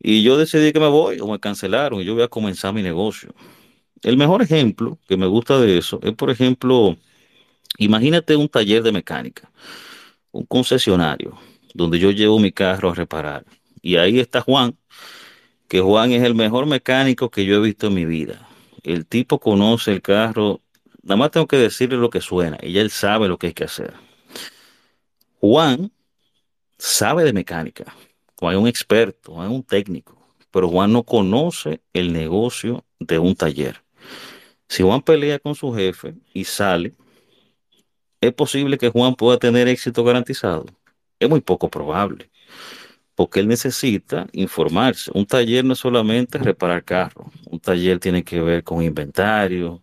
[0.00, 2.82] y yo decidí que me voy o me cancelaron y yo voy a comenzar mi
[2.82, 3.32] negocio.
[4.02, 6.96] El mejor ejemplo que me gusta de eso es, por ejemplo,
[7.78, 9.50] imagínate un taller de mecánica,
[10.30, 11.38] un concesionario
[11.74, 13.44] donde yo llevo mi carro a reparar
[13.86, 14.76] y ahí está Juan,
[15.68, 18.48] que Juan es el mejor mecánico que yo he visto en mi vida.
[18.82, 20.60] El tipo conoce el carro,
[21.02, 23.52] nada más tengo que decirle lo que suena y ya él sabe lo que hay
[23.52, 23.94] que hacer.
[25.38, 25.92] Juan
[26.78, 27.94] sabe de mecánica,
[28.40, 30.20] Juan es un experto, Juan es un técnico,
[30.50, 33.84] pero Juan no conoce el negocio de un taller.
[34.68, 36.92] Si Juan pelea con su jefe y sale,
[38.20, 40.66] ¿es posible que Juan pueda tener éxito garantizado?
[41.18, 42.30] Es muy poco probable,
[43.14, 45.10] porque él necesita informarse.
[45.14, 49.82] Un taller no es solamente reparar carros, un taller tiene que ver con inventario,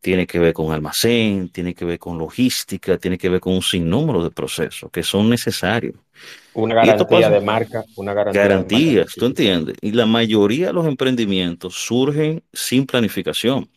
[0.00, 3.62] tiene que ver con almacén, tiene que ver con logística, tiene que ver con un
[3.62, 5.96] sinnúmero de procesos que son necesarios.
[6.54, 9.14] Una garantía de marca, una garantía Garantías, de marca.
[9.18, 9.76] tú entiendes.
[9.80, 13.68] Y la mayoría de los emprendimientos surgen sin planificación.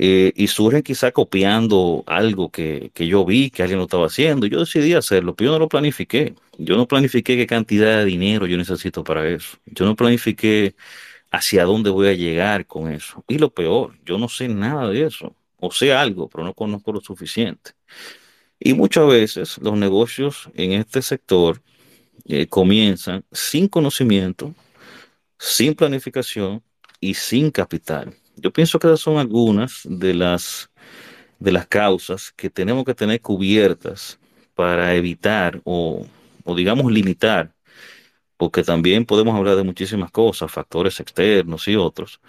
[0.00, 4.46] Eh, y surgen quizá copiando algo que, que yo vi que alguien lo estaba haciendo.
[4.46, 6.34] Yo decidí hacerlo, pero yo no lo planifiqué.
[6.56, 9.58] Yo no planifiqué qué cantidad de dinero yo necesito para eso.
[9.66, 10.76] Yo no planifiqué
[11.30, 13.24] hacia dónde voy a llegar con eso.
[13.28, 15.34] Y lo peor, yo no sé nada de eso.
[15.58, 17.72] O sé algo, pero no conozco lo suficiente.
[18.60, 21.62] Y muchas veces los negocios en este sector
[22.26, 24.54] eh, comienzan sin conocimiento,
[25.38, 26.62] sin planificación
[27.00, 28.14] y sin capital.
[28.40, 30.70] Yo pienso que esas son algunas de las,
[31.38, 34.18] de las causas que tenemos que tener cubiertas
[34.54, 36.06] para evitar o,
[36.44, 37.52] o digamos limitar
[38.38, 42.20] porque también podemos hablar de muchísimas cosas, factores externos y otros,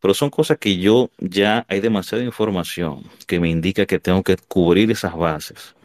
[0.00, 4.36] pero son cosas que yo ya hay demasiada información que me indica que tengo que
[4.36, 5.76] cubrir esas bases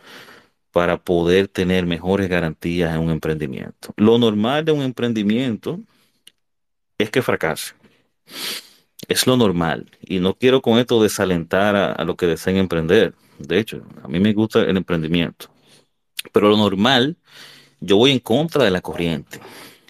[0.72, 3.94] para poder tener mejores garantías en un emprendimiento.
[3.98, 5.80] Lo normal de un emprendimiento
[6.98, 7.74] es que fracase.
[9.08, 9.92] Es lo normal.
[10.02, 13.14] Y no quiero con esto desalentar a, a lo que deseen emprender.
[13.40, 15.48] De hecho, a mí me gusta el emprendimiento.
[16.32, 17.18] Pero lo normal,
[17.80, 19.40] yo voy en contra de la corriente.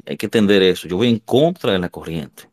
[0.05, 0.87] Hay que entender eso.
[0.87, 2.49] Yo voy en contra de la corriente.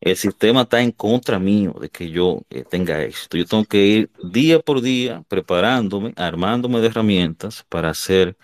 [0.00, 3.36] El sistema está en contra mío de que yo eh, tenga éxito.
[3.36, 8.36] Yo tengo que ir día por día preparándome, armándome de herramientas para hacer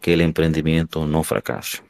[0.00, 1.82] que el emprendimiento no fracase.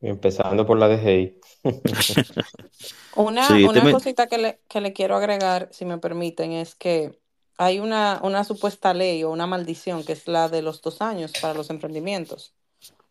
[0.00, 1.40] Empezando por la DGI.
[3.12, 6.74] Una, Sí, una me- cosita que le, que le quiero agregar, si me permiten, es
[6.76, 7.20] que
[7.58, 11.36] hay una, una supuesta ley o una maldición que es la de los dos años
[11.36, 12.54] para los emprendimientos.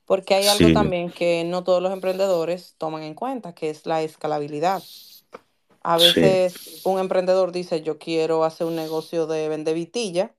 [0.06, 0.74] Porque hay algo Sí.
[0.74, 4.90] también que no todos los emprendedores toman en cuenta, que es la escalabilidad.
[5.84, 6.00] A Sí.
[6.00, 10.36] veces un emprendedor dice, yo quiero hacer un negocio de vender vitilla,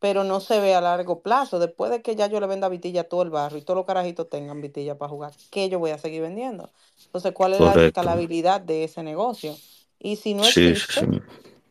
[0.00, 1.58] pero no se ve a largo plazo.
[1.60, 3.86] Después de que ya yo le venda vitilla a todo el barrio y todos los
[3.86, 6.70] carajitos tengan vitilla para jugar, ¿qué yo voy a seguir vendiendo?
[7.06, 9.56] Entonces, ¿cuál es la escalabilidad de ese negocio?
[10.00, 11.20] Y si no sí, existe, sí.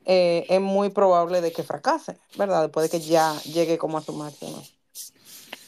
[0.06, 2.64] eh, es muy probable de que fracase, ¿verdad?
[2.64, 4.64] Después de que ya llegue como a su máximo.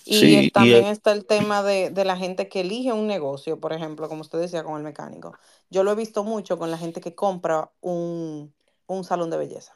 [0.06, 2.92] Y Sí, es- y también el- está el tema de, de la gente que elige
[2.94, 5.34] un negocio, por ejemplo, como usted decía con el mecánico.
[5.70, 8.54] Yo lo he visto mucho con la gente que compra un,
[8.88, 9.76] un salón de belleza.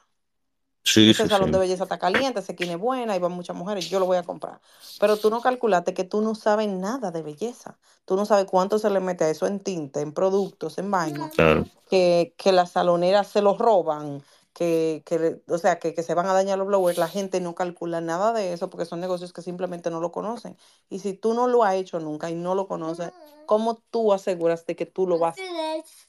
[0.86, 3.56] Sí, Ese sí, salón de belleza está caliente, esa esquina es buena, y van muchas
[3.56, 4.62] mujeres, yo lo voy a comprar.
[5.00, 7.78] Pero tú no calculaste que tú no sabes nada de belleza.
[8.06, 11.32] Tú no sabes cuánto se le mete a eso en tinte, en productos, en vaina,
[11.32, 11.66] Claro.
[11.90, 14.24] que, que las saloneras se los roban,
[14.54, 17.00] que, que o sea, que, que se van a dañar los blowers.
[17.00, 20.56] La gente no calcula nada de eso porque son negocios que simplemente no lo conocen.
[20.90, 23.12] Y si tú no lo has hecho nunca y no lo conoces,
[23.48, 25.36] ¿cómo tú aseguras de que tú lo vas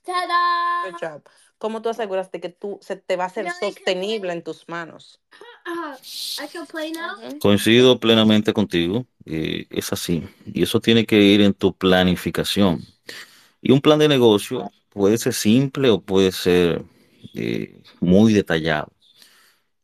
[0.05, 1.23] ¡Tada!
[1.59, 4.69] ¿Cómo tú aseguras de que tú se te va a No, can sostenible en tus
[4.69, 5.21] manos?
[7.41, 9.07] Coincido plenamente contigo.
[9.25, 10.23] eh, es así.
[10.47, 12.85] Y eso tiene que ir en tu planificación.
[13.61, 16.85] Y un plan de negocio puede ser simple o puede ser
[17.35, 18.93] eh, muy detallado.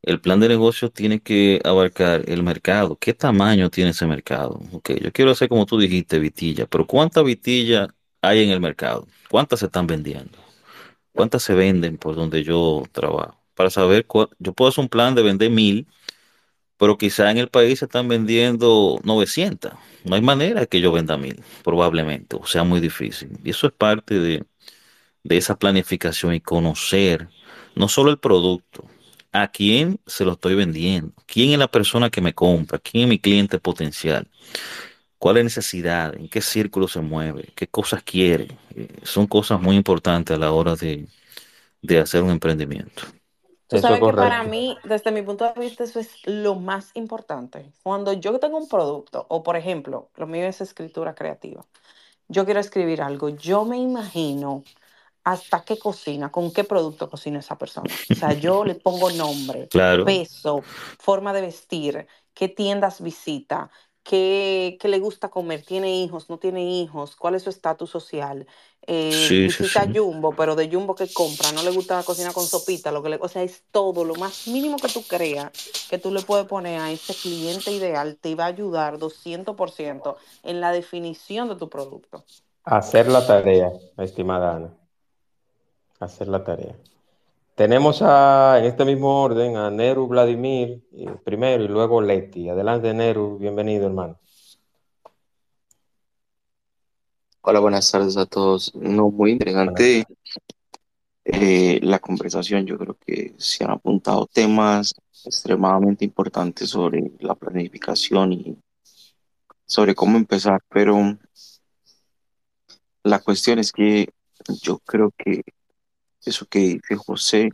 [0.03, 2.97] El plan de negocio tiene que abarcar el mercado.
[2.97, 4.61] ¿Qué tamaño tiene ese mercado?
[4.73, 7.89] Ok, yo quiero hacer como tú dijiste, vitilla, pero ¿cuánta vitilla
[8.21, 9.07] hay en el mercado?
[9.31, 10.42] ¿Cuántas se están vendiendo?
[11.13, 13.39] ¿Cuántas se venden por donde yo trabajo?
[13.55, 15.87] Para saber, cuál- yo puedo hacer un plan de vender mil,
[16.79, 19.73] pero quizá en el país se están vendiendo 900.
[20.05, 23.31] No hay manera que yo venda mil, probablemente, o sea, muy difícil.
[23.45, 24.45] Y eso es parte de,
[25.25, 27.29] de esa planificación y conocer
[27.77, 28.85] no solo el producto,
[29.33, 33.09] a quién se lo estoy vendiendo, quién es la persona que me compra, quién es
[33.11, 34.29] mi cliente potencial,
[35.19, 38.49] cuál es la necesidad, en qué círculo se mueve, qué cosas quiere.
[38.77, 41.09] Eh, son cosas muy importantes a la hora de,
[41.83, 43.03] de hacer un emprendimiento.
[43.69, 47.73] Tú sabes que para mí, desde mi punto de vista, eso es lo más importante.
[47.83, 51.67] Cuando yo tengo un producto, o por ejemplo, lo mío es escritura creativa,
[52.29, 54.65] yo quiero escribir algo, yo me imagino
[55.25, 58.01] hasta qué cocina, con qué producto cocina esa persona.
[58.11, 60.63] O sea, yo le pongo nombre, Claro, peso,
[60.99, 63.71] forma de vestir, qué tiendas visita,
[64.03, 68.47] qué, qué le gusta comer, tiene hijos, no tiene hijos, cuál es su estatus social.
[68.85, 69.97] Eh, sí, sí, visita sí.
[69.97, 73.11] Jumbo, pero de Jumbo que compra, no le gusta la cocina con sopita, lo que
[73.11, 75.53] le, o sea, es todo, lo más mínimo que tú creas
[75.89, 80.61] que tú le puedes poner a ese cliente ideal, te va a ayudar 200% en
[80.61, 82.25] la definición de tu producto.
[82.65, 84.75] Hacer la tarea, estimada Ana.
[86.01, 86.75] Hacer la tarea.
[87.55, 92.49] Tenemos a, en este mismo orden a Neru Vladimir eh, primero y luego Leti.
[92.49, 93.37] Adelante, Neru.
[93.39, 94.19] Bienvenido, hermano.
[97.43, 98.75] Hola, buenas tardes a todos.
[98.75, 100.07] No, muy interesante
[101.27, 102.65] eh, la conversación.
[102.65, 108.57] Yo creo que se han apuntado temas extremadamente importantes sobre la planificación y
[109.67, 111.19] sobre cómo empezar, pero
[113.03, 114.09] la cuestión es que
[114.63, 115.43] yo creo que
[116.25, 117.51] eso que dice José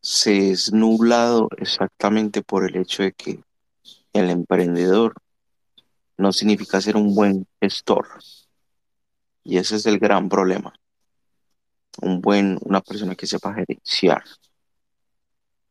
[0.00, 3.42] se es nublado exactamente por el hecho de que
[4.12, 5.14] el emprendedor
[6.18, 8.06] no significa ser un buen gestor.
[9.42, 10.72] Y ese es el gran problema.
[12.02, 14.22] Un buen, una persona que sepa gerenciar.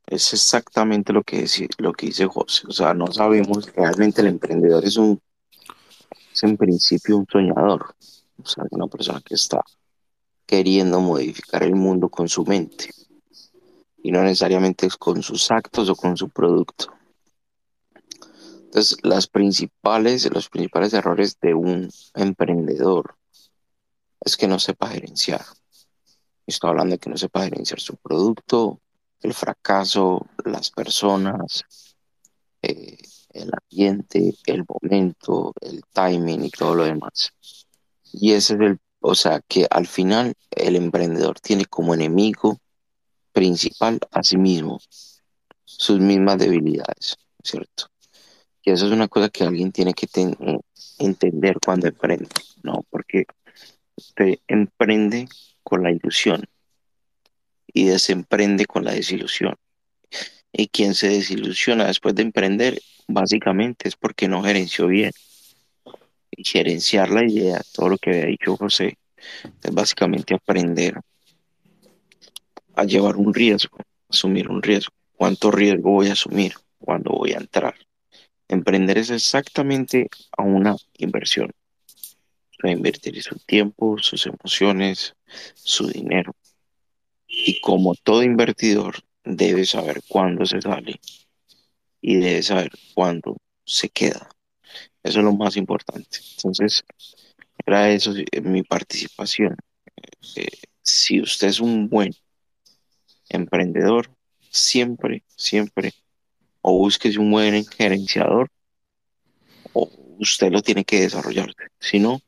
[0.05, 2.67] Es exactamente lo que, dice- lo que dice José.
[2.67, 5.21] O sea, no sabemos realmente el emprendedor es un,
[6.33, 7.95] es en principio un soñador.
[8.41, 9.61] O sea, una persona que está
[10.53, 12.91] queriendo modificar el mundo con su mente.
[14.03, 16.93] Y no necesariamente es con sus actos o con su producto.
[18.65, 23.15] Entonces, las principales, los principales errores de un emprendedor
[24.21, 25.43] es que no sepa gerenciar.
[26.45, 28.79] Estoy hablando de que no sepa gerenciar su producto,
[29.21, 31.63] el fracaso, las personas,
[32.61, 32.99] eh,
[33.31, 37.31] el ambiente, el momento, el timing y todo lo demás.
[38.11, 42.57] Y ese es el, o sea, que al final el emprendedor tiene como enemigo
[43.33, 44.79] principal a sí mismo,
[45.65, 47.87] sus mismas debilidades, ¿cierto?
[48.63, 50.59] Y eso es una cosa que alguien tiene que eh,
[50.99, 52.29] entender cuando emprende,
[52.63, 52.85] ¿no?
[52.89, 53.25] Porque
[53.97, 55.27] usted emprende
[55.63, 56.45] con la ilusión
[57.73, 59.55] y desemprende con la desilusión.
[60.53, 62.79] Y quien se desilusiona después de emprender,
[63.09, 65.11] básicamente es porque no gerenció bien.
[66.37, 68.97] Gerenciar la idea, todo lo que había dicho José,
[69.63, 70.99] es básicamente aprender
[72.75, 73.77] a llevar un riesgo,
[74.09, 74.93] asumir un riesgo.
[75.15, 76.53] ¿Cuánto riesgo voy a asumir?
[76.79, 77.75] ¿Cuándo voy a entrar?
[78.47, 81.51] Emprender es exactamente a una inversión.
[81.87, 85.15] O sea, invertir su tiempo, sus emociones,
[85.55, 86.35] su dinero.
[87.27, 90.99] Y como todo invertidor, debe saber cuándo se sale
[92.01, 94.29] y debe saber cuándo se queda.
[95.03, 96.19] Eso es lo más importante.
[96.37, 96.83] Entonces,
[97.65, 99.55] era eso eh, mi participación.
[100.35, 100.47] Eh,
[100.81, 102.13] si usted es un buen
[103.29, 104.09] emprendedor,
[104.49, 105.93] siempre, siempre,
[106.61, 108.49] o búsquese un buen gerenciador,
[109.73, 109.89] o
[110.19, 111.53] usted lo tiene que desarrollar.
[111.79, 112.21] Si no,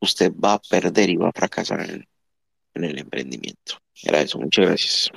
[0.00, 2.06] usted va a perder y va a fracasar en,
[2.74, 3.78] en el emprendimiento.
[4.02, 4.38] Era eso.
[4.38, 5.10] Muchas gracias.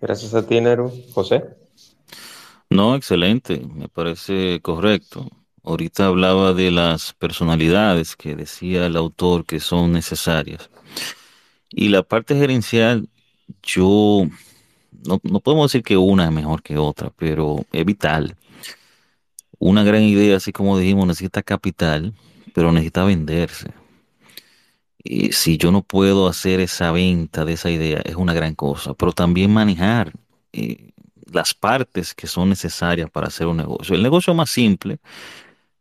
[0.00, 0.92] Gracias a ti, Neru.
[1.12, 1.44] José.
[2.70, 5.28] No, excelente, me parece correcto.
[5.64, 10.70] Ahorita hablaba de las personalidades que decía el autor que son necesarias.
[11.70, 13.08] Y la parte gerencial,
[13.62, 14.26] yo
[15.06, 18.36] no, no podemos decir que una es mejor que otra, pero es vital.
[19.58, 22.12] Una gran idea, así como dijimos, necesita capital,
[22.54, 23.70] pero necesita venderse.
[25.04, 28.94] Y si yo no puedo hacer esa venta de esa idea, es una gran cosa,
[28.94, 30.12] pero también manejar
[30.52, 30.92] eh,
[31.32, 33.94] las partes que son necesarias para hacer un negocio.
[33.94, 34.98] El negocio más simple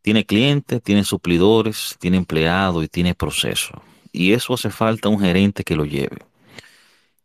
[0.02, 3.82] tiene clientes, tiene suplidores, tiene empleados y tiene proceso.
[4.12, 6.18] Y eso hace falta un gerente que lo lleve.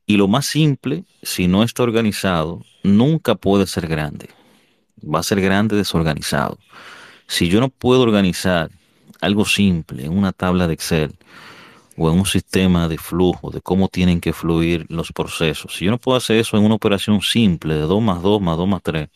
[0.07, 4.29] Y lo más simple, si no está organizado, nunca puede ser grande.
[5.03, 6.59] Va a ser grande desorganizado.
[7.27, 8.71] Si yo no puedo organizar
[9.21, 11.17] algo simple en una tabla de Excel
[11.97, 15.91] o en un sistema de flujo, de cómo tienen que fluir los procesos, si yo
[15.91, 18.83] no puedo hacer eso en una operación simple de 2 más 2 más 2 más
[18.83, 19.09] 3,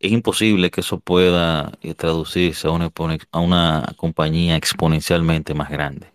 [0.00, 2.90] es imposible que eso pueda eh, traducirse a una,
[3.32, 6.12] a una compañía exponencialmente más grande.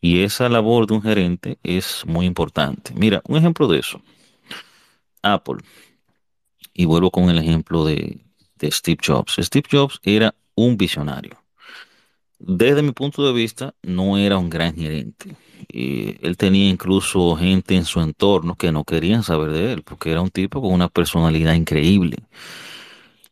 [0.00, 2.92] Y esa labor de un gerente es muy importante.
[2.94, 4.02] Mira, un ejemplo de eso.
[5.22, 5.58] Apple.
[6.74, 8.18] Y vuelvo con el ejemplo de,
[8.58, 9.36] de Steve Jobs.
[9.38, 11.38] Steve Jobs era un visionario.
[12.38, 15.36] Desde mi punto de vista, no era un gran gerente.
[15.68, 20.10] Y él tenía incluso gente en su entorno que no querían saber de él, porque
[20.10, 22.18] era un tipo con una personalidad increíble.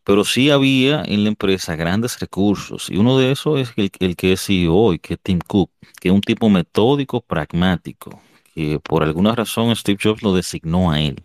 [0.05, 4.33] Pero sí había en la empresa grandes recursos, y uno de esos es el, que
[4.33, 8.21] es CEO que es Tim Cook, que es un tipo metódico, pragmático,
[8.55, 11.23] que por alguna razón Steve Jobs lo designó a él.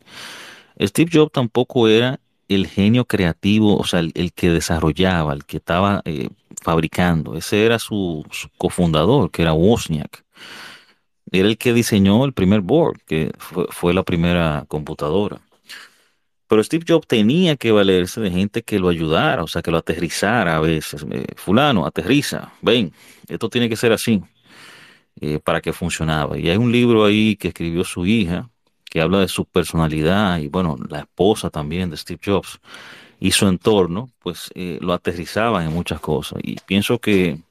[0.79, 6.01] Steve Jobs tampoco era el genio creativo, o sea, el, que desarrollaba, el que estaba
[6.05, 6.29] eh,
[6.61, 7.35] fabricando.
[7.35, 8.25] Ese era su,
[8.57, 10.23] cofundador, que era Wozniak.
[11.31, 13.31] Era el que diseñó el primer board, que
[13.69, 15.41] fue la primera computadora.
[16.47, 19.77] Pero Steve Jobs tenía que valerse de gente que lo ayudara, o sea, que lo
[19.77, 21.05] aterrizara a veces.
[21.11, 22.93] Eh, fulano, aterriza, ven,
[23.27, 24.21] esto tiene que ser así,
[25.19, 26.37] eh, para que funcionaba.
[26.37, 28.49] Y hay un libro ahí que escribió su hija,
[28.85, 32.59] que habla de su personalidad y, bueno, la esposa también de Steve Jobs
[33.19, 36.39] y su entorno, pues eh, lo aterrizaban en muchas cosas.
[36.43, 37.41] Y pienso que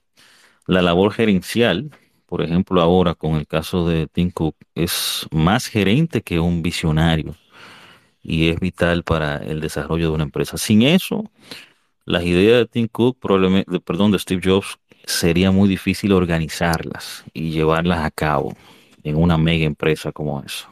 [0.66, 1.90] la labor gerencial,
[2.26, 7.36] por ejemplo, ahora con el caso de Tim Cook, es más gerente que un visionario
[8.26, 10.58] y es vital para el desarrollo de una empresa.
[10.58, 11.24] Sin eso,
[12.04, 17.50] las ideas de Tim Cook, probablemente, perdón, de Steve Jobs, sería muy difícil organizarlas y
[17.50, 18.54] llevarlas a cabo
[19.04, 20.68] en una mega empresa como esa.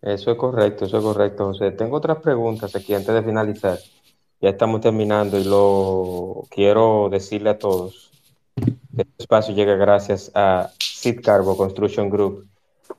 [0.00, 1.72] Eso es correcto, eso es correcto, José.
[1.72, 3.78] Tengo otras preguntas aquí antes de finalizar.
[4.40, 8.06] Ya estamos terminando y lo quiero decirle a todos
[8.96, 12.48] este espacio llega gracias a Sid Carbo Construction Group.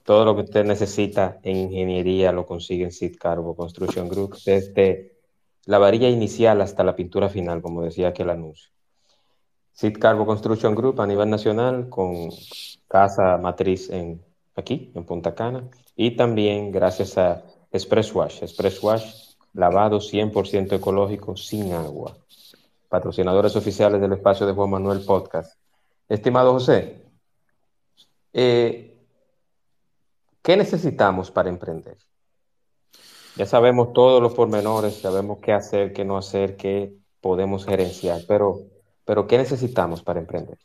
[0.07, 5.17] Todo lo que usted necesita en ingeniería lo consigue en Sid Carbo Construction Group, desde
[5.65, 8.71] la varilla inicial hasta la pintura final, como decía aquel anuncio.
[9.73, 12.29] Sid Carbo Construction Group a nivel nacional con
[12.87, 14.23] casa matriz en
[14.55, 18.43] aquí, en Punta Cana, y también gracias a Express Wash.
[18.43, 22.15] Express Wash, lavado 100% ecológico, sin agua.
[22.87, 25.59] Patrocinadores oficiales del espacio de Juan Manuel Podcast.
[26.07, 27.03] Estimado José,
[28.31, 28.96] eh,
[30.47, 31.97] ¿qué necesitamos para emprender?
[33.35, 38.61] Ya sabemos todos los pormenores, sabemos qué hacer, qué no hacer, qué podemos gerenciar, pero,
[39.03, 40.57] pero ¿qué necesitamos para emprender?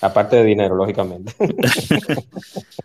[0.00, 1.34] Aparte de dinero, lógicamente.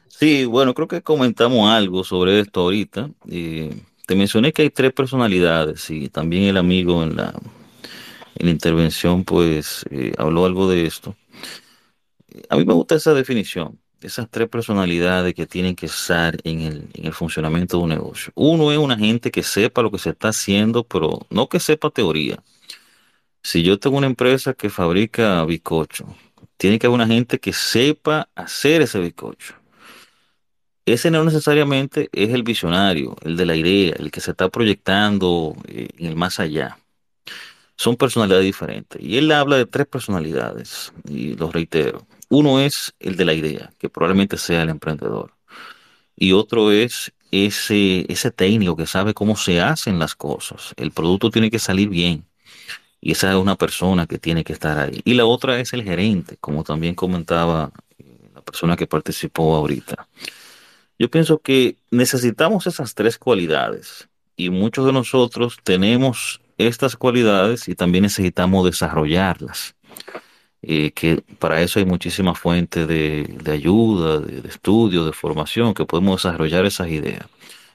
[0.08, 3.10] Sí, bueno, creo que comentamos algo sobre esto ahorita.
[3.28, 3.76] Eh,
[4.06, 7.34] te mencioné que hay tres personalidades y también el amigo en la,
[8.36, 11.16] en la intervención pues eh, habló algo de esto.
[12.50, 16.90] A mí me gusta esa definición, esas tres personalidades que tienen que estar en el,
[16.94, 18.32] en el funcionamiento de un negocio.
[18.36, 21.90] Uno es una gente que sepa lo que se está haciendo, pero no que sepa
[21.90, 22.44] teoría.
[23.44, 26.06] Si yo tengo una empresa que fabrica bizcocho,
[26.58, 29.56] tiene que haber una gente que sepa hacer ese bizcocho
[30.86, 35.56] ese no necesariamente es el visionario, el de la idea, el que se está proyectando
[35.68, 36.78] eh, en el más allá.
[37.78, 39.02] Son personalidades diferentes.
[39.02, 42.06] Y él habla de tres personalidades, y lo reitero.
[42.32, 45.34] Uno es el de la idea, que probablemente sea el emprendedor.
[46.16, 50.74] Y otro es ese, ese técnico que sabe cómo se hacen las cosas.
[50.78, 52.24] El producto tiene que salir bien.
[53.02, 55.02] Y esa es una persona que tiene que estar ahí.
[55.04, 60.08] Y la otra es el gerente, como también comentaba eh, la persona que participó ahorita.
[60.98, 64.08] Yo pienso que necesitamos esas tres cualidades
[64.38, 69.76] y muchos de nosotros tenemos estas cualidades y también necesitamos desarrollarlas.
[70.64, 75.74] Eh, que para eso hay muchísimas fuentes de, de ayuda, de, de, estudio, de formación,
[75.74, 77.26] que podemos desarrollar esas ideas.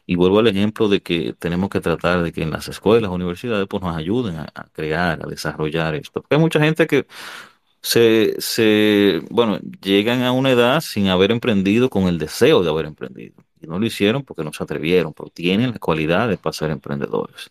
[0.06, 3.66] Y vuelvo al ejemplo de que tenemos que tratar de que en las escuelas, universidades,
[3.68, 6.22] pues nos ayuden a, a crear, a desarrollar esto.
[6.22, 7.06] Porque hay mucha gente que
[7.82, 12.86] se, se, bueno, llegan a una edad sin haber emprendido con el deseo de haber
[12.86, 13.34] emprendido.
[13.60, 17.50] Y no lo hicieron porque no se atrevieron, pero tienen las cualidades para ser emprendedores.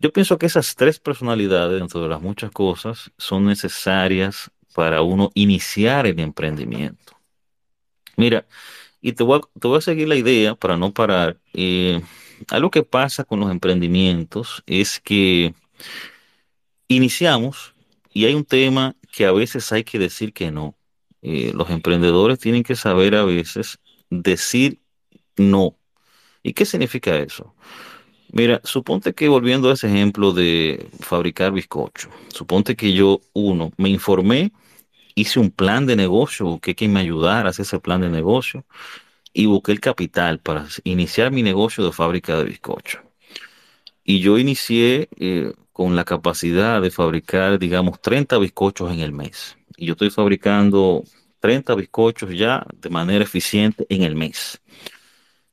[0.00, 5.30] Yo pienso que esas tres personalidades, dentro de las muchas cosas, son necesarias para uno
[5.34, 7.18] iniciar el emprendimiento.
[8.16, 8.46] Mira,
[9.02, 11.38] y te voy a, te voy a seguir la idea para no parar.
[11.52, 12.00] Eh,
[12.48, 15.54] algo que pasa con los emprendimientos es que
[16.88, 17.74] iniciamos
[18.12, 20.76] y hay un tema que a veces hay que decir que no.
[21.20, 23.78] Eh, los emprendedores tienen que saber a veces
[24.08, 24.80] decir
[25.36, 25.76] no.
[26.42, 27.54] ¿Y qué significa eso?
[28.32, 33.88] Mira, suponte que volviendo a ese ejemplo de fabricar bizcocho, suponte que yo, uno, me
[33.88, 34.52] informé,
[35.14, 38.64] hice un plan de negocio, busqué quien me ayudara a hacer ese plan de negocio
[39.32, 43.00] y busqué el capital para iniciar mi negocio de fábrica de bizcocho.
[44.04, 49.56] Y yo inicié eh, con la capacidad de fabricar, digamos, 30 bizcochos en el mes.
[49.76, 51.04] Y yo estoy fabricando
[51.40, 54.60] 30 bizcochos ya de manera eficiente en el mes.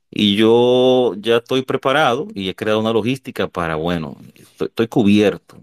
[0.09, 4.17] Y yo ya estoy preparado y he creado una logística para, bueno,
[4.59, 5.57] estoy, cubierto.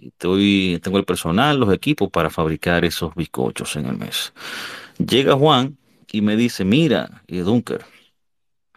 [0.00, 4.32] Estoy, tengo el personal, los equipos para fabricar esos bizcochos en el mes.
[4.98, 5.76] Llega Juan
[6.10, 7.84] y me dice, mira, Dunker,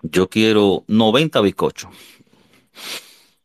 [0.01, 1.89] yo quiero 90 bizcochos.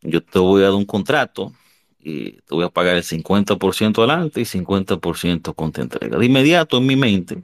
[0.03, 1.53] Yo te voy a dar un contrato
[2.01, 6.19] y te voy a pagar el 50% adelante y 50% con tu entrega.
[6.19, 7.43] De inmediato en mi mente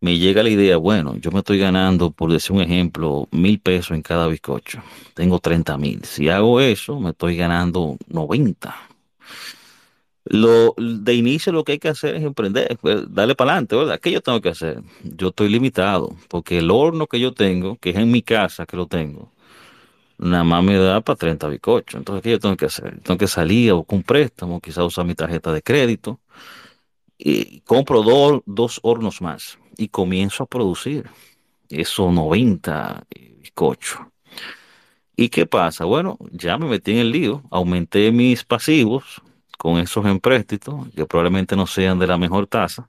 [0.00, 3.92] me llega la idea, bueno, yo me estoy ganando, por decir un ejemplo, mil pesos
[3.92, 4.82] en cada bizcocho.
[5.14, 6.04] Tengo 30 mil.
[6.04, 8.76] Si hago eso, me estoy ganando 90.
[10.24, 13.98] Lo, de inicio lo que hay que hacer es emprender, pues, darle para adelante, ¿verdad?
[14.00, 14.82] ¿Qué yo tengo que hacer?
[15.02, 18.76] Yo estoy limitado, porque el horno que yo tengo, que es en mi casa que
[18.76, 19.32] lo tengo,
[20.18, 21.96] nada más me da para 30 bizcochos.
[21.98, 23.00] Entonces, ¿qué yo tengo que hacer?
[23.02, 26.20] Tengo que salir a buscar un préstamo, quizás usar mi tarjeta de crédito,
[27.18, 31.08] y compro do- dos hornos más y comienzo a producir
[31.70, 33.04] esos 90
[33.40, 34.00] bizcochos.
[35.16, 35.86] ¿Y qué pasa?
[35.86, 39.22] Bueno, ya me metí en el lío, aumenté mis pasivos
[39.58, 42.88] con esos empréstitos, que probablemente no sean de la mejor tasa,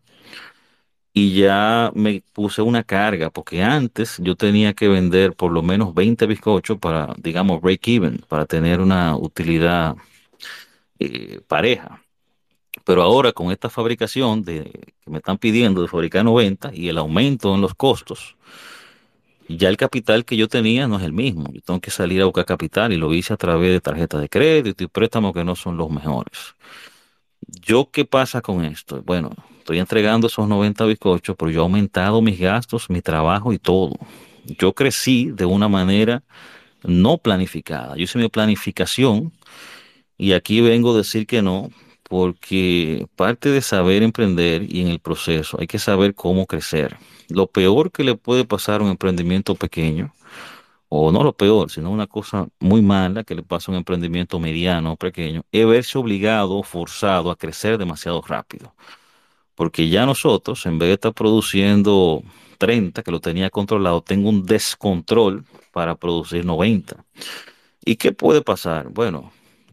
[1.14, 5.94] y ya me puse una carga, porque antes yo tenía que vender por lo menos
[5.94, 9.96] 20 bizcochos para, digamos, break even, para tener una utilidad
[11.00, 12.02] eh, pareja.
[12.86, 14.72] Pero ahora con esta fabricación que
[15.06, 18.36] me están pidiendo de fabricar 90 y el aumento en los costos,
[19.48, 21.52] ya el capital que yo tenía no es el mismo.
[21.52, 24.30] Yo tengo que salir a buscar capital y lo hice a través de tarjetas de
[24.30, 26.56] crédito y préstamos que no son los mejores.
[27.48, 29.02] ¿Yo qué pasa con esto?
[29.04, 33.60] Bueno, estoy entregando esos 90 bizcochos, pero yo he aumentado mis gastos, mi trabajo y
[33.60, 33.98] todo.
[34.46, 36.24] Yo crecí de una manera
[36.84, 37.96] no planificada.
[37.96, 39.34] Yo hice mi planificación
[40.18, 41.70] y aquí vengo a decir que no,
[42.12, 46.98] porque parte de saber emprender y en el proceso hay que saber cómo crecer.
[47.30, 50.14] Lo peor que le puede pasar a un emprendimiento pequeño,
[50.90, 54.42] o no lo peor, sino una cosa muy mala que le pasa a un emprendimiento
[54.42, 58.76] mediano o pequeño, es verse obligado forzado a crecer demasiado rápido.
[59.56, 62.24] Porque ya nosotros, en vez de estar produciendo
[62.58, 67.06] 30, que lo tenía controlado, tengo un descontrol para producir 90.
[67.86, 68.90] ¿Y qué puede pasar?
[68.90, 69.32] Bueno,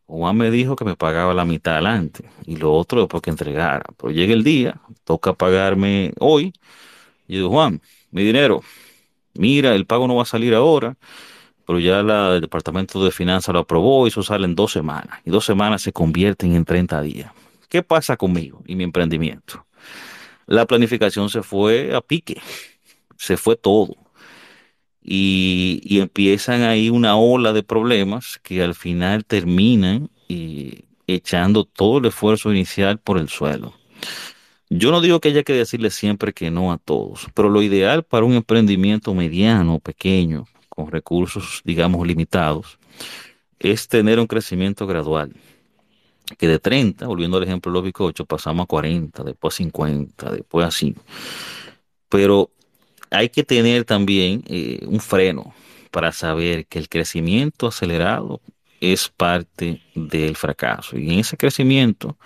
[0.09, 3.85] Juan me dijo que me pagaba la mitad adelante y lo otro después que entregara.
[3.99, 6.55] Pero llega el día, toca pagarme hoy.
[7.29, 8.63] Y digo, Juan, mi dinero,
[9.35, 10.97] mira, el pago no va a salir ahora,
[11.67, 15.21] pero ya el departamento de finanzas lo aprobó y eso sale en dos semanas.
[15.27, 17.31] Y dos semanas se convierten en 30 días.
[17.69, 19.67] ¿Qué pasa conmigo y mi emprendimiento?
[20.47, 22.41] La planificación se fue a pique,
[23.19, 23.95] se fue todo
[25.11, 32.07] y, empiezan ahí una ola de problemas que al final terminan y echando todo el
[32.07, 33.73] esfuerzo inicial por el suelo.
[34.69, 38.03] Yo no digo que haya que decirle siempre que no a todos, pero lo ideal
[38.03, 42.79] para un emprendimiento mediano pequeño, con recursos, digamos, limitados,
[43.59, 45.33] es tener un crecimiento gradual.
[46.37, 50.33] Que de 30, volviendo al ejemplo de los bizcochos, pasamos a 40, después a 50,
[50.33, 50.95] después así.
[52.11, 52.51] Pero
[53.11, 55.55] hay que tener también eh, un freno
[55.91, 58.41] para saber que el crecimiento acelerado
[58.81, 60.97] es parte del fracaso.
[60.99, 62.17] Y en ese crecimiento,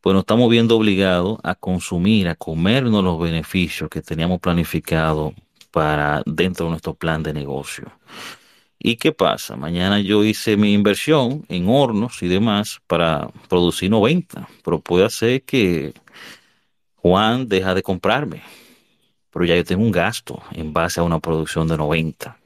[0.00, 5.34] pues nos estamos viendo obligados a consumir, a comernos los beneficios que teníamos planificado
[5.70, 7.90] para dentro de nuestro plan de negocio.
[8.78, 9.56] ¿Y qué pasa?
[9.56, 15.42] Mañana yo hice mi inversión en hornos y demás para producir 90, pero puede ser
[15.42, 15.94] que
[16.96, 18.42] Juan deja de comprarme
[19.34, 22.38] pero ya yo tengo un gasto en base a una producción de 90,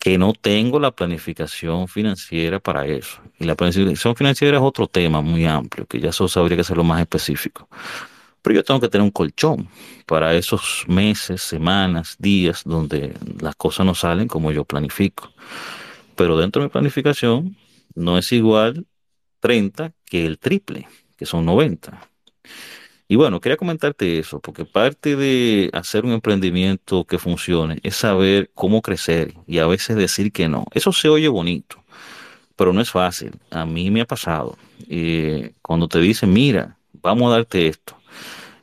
[0.00, 3.20] que no tengo la planificación financiera para eso.
[3.38, 6.82] Y la planificación financiera es otro tema muy amplio, que ya eso habría que hacerlo
[6.82, 7.68] más específico.
[8.42, 9.68] Pero yo tengo que tener un colchón
[10.06, 15.32] para esos meses, semanas, días donde las cosas no salen como yo planifico.
[16.16, 17.56] Pero dentro de mi planificación
[17.94, 18.86] no es igual
[19.38, 22.08] 30 que el triple, que son 90.
[23.10, 28.50] Y bueno, quería comentarte eso, porque parte de hacer un emprendimiento que funcione es saber
[28.54, 30.66] cómo crecer y a veces decir que no.
[30.74, 31.82] Eso se oye bonito,
[32.54, 33.32] pero no es fácil.
[33.50, 34.58] A mí me ha pasado.
[34.90, 37.96] Eh, cuando te dicen, mira, vamos a darte esto.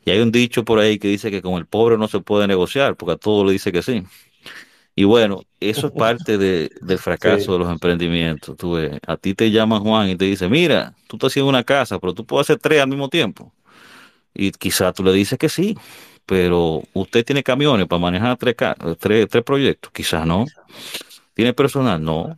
[0.05, 2.47] Y hay un dicho por ahí que dice que con el pobre no se puede
[2.47, 4.03] negociar, porque a todo le dice que sí.
[4.95, 8.55] Y bueno, eso es parte de, del fracaso de los emprendimientos.
[8.57, 11.63] Tú ves, a ti te llama Juan y te dice, mira, tú estás haciendo una
[11.63, 13.51] casa, pero tú puedes hacer tres al mismo tiempo.
[14.35, 15.77] Y quizá tú le dices que sí,
[16.25, 18.55] pero usted tiene camiones para manejar tres,
[18.99, 19.91] tres, tres proyectos.
[19.91, 20.45] Quizás no.
[21.33, 22.03] ¿Tiene personal?
[22.03, 22.37] No.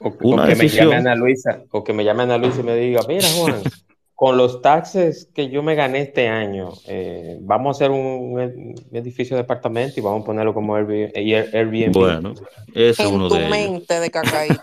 [0.00, 0.94] O, o que me llame.
[0.96, 3.62] Ana Luisa, o que me llame Ana Luisa y me diga, mira Juan,
[4.14, 8.96] con los taxes que yo me gané este año, eh, vamos a hacer un, ed-
[8.96, 11.10] edificio de apartamento y vamos a ponerlo como Airbnb.
[11.14, 11.92] Air- Airbnb.
[11.92, 12.34] Bueno,
[12.74, 13.50] ese es uno tu de ellos.
[13.50, 14.62] mente de cacaíto.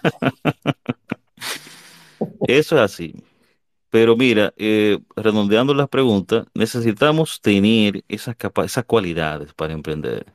[2.47, 3.13] Eso es así.
[3.95, 8.35] Pero mira, eh, redondeando las preguntas, necesitamos tener esas
[8.65, 10.25] esas cualidades para emprender.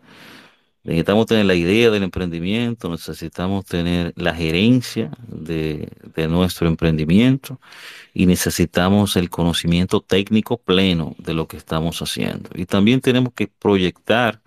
[0.82, 7.60] Necesitamos tener la idea del emprendimiento, necesitamos tener la gerencia de, de nuestro emprendimiento
[8.14, 12.48] y necesitamos el conocimiento técnico pleno de lo que estamos haciendo.
[12.54, 14.40] Y también tenemos que proyectar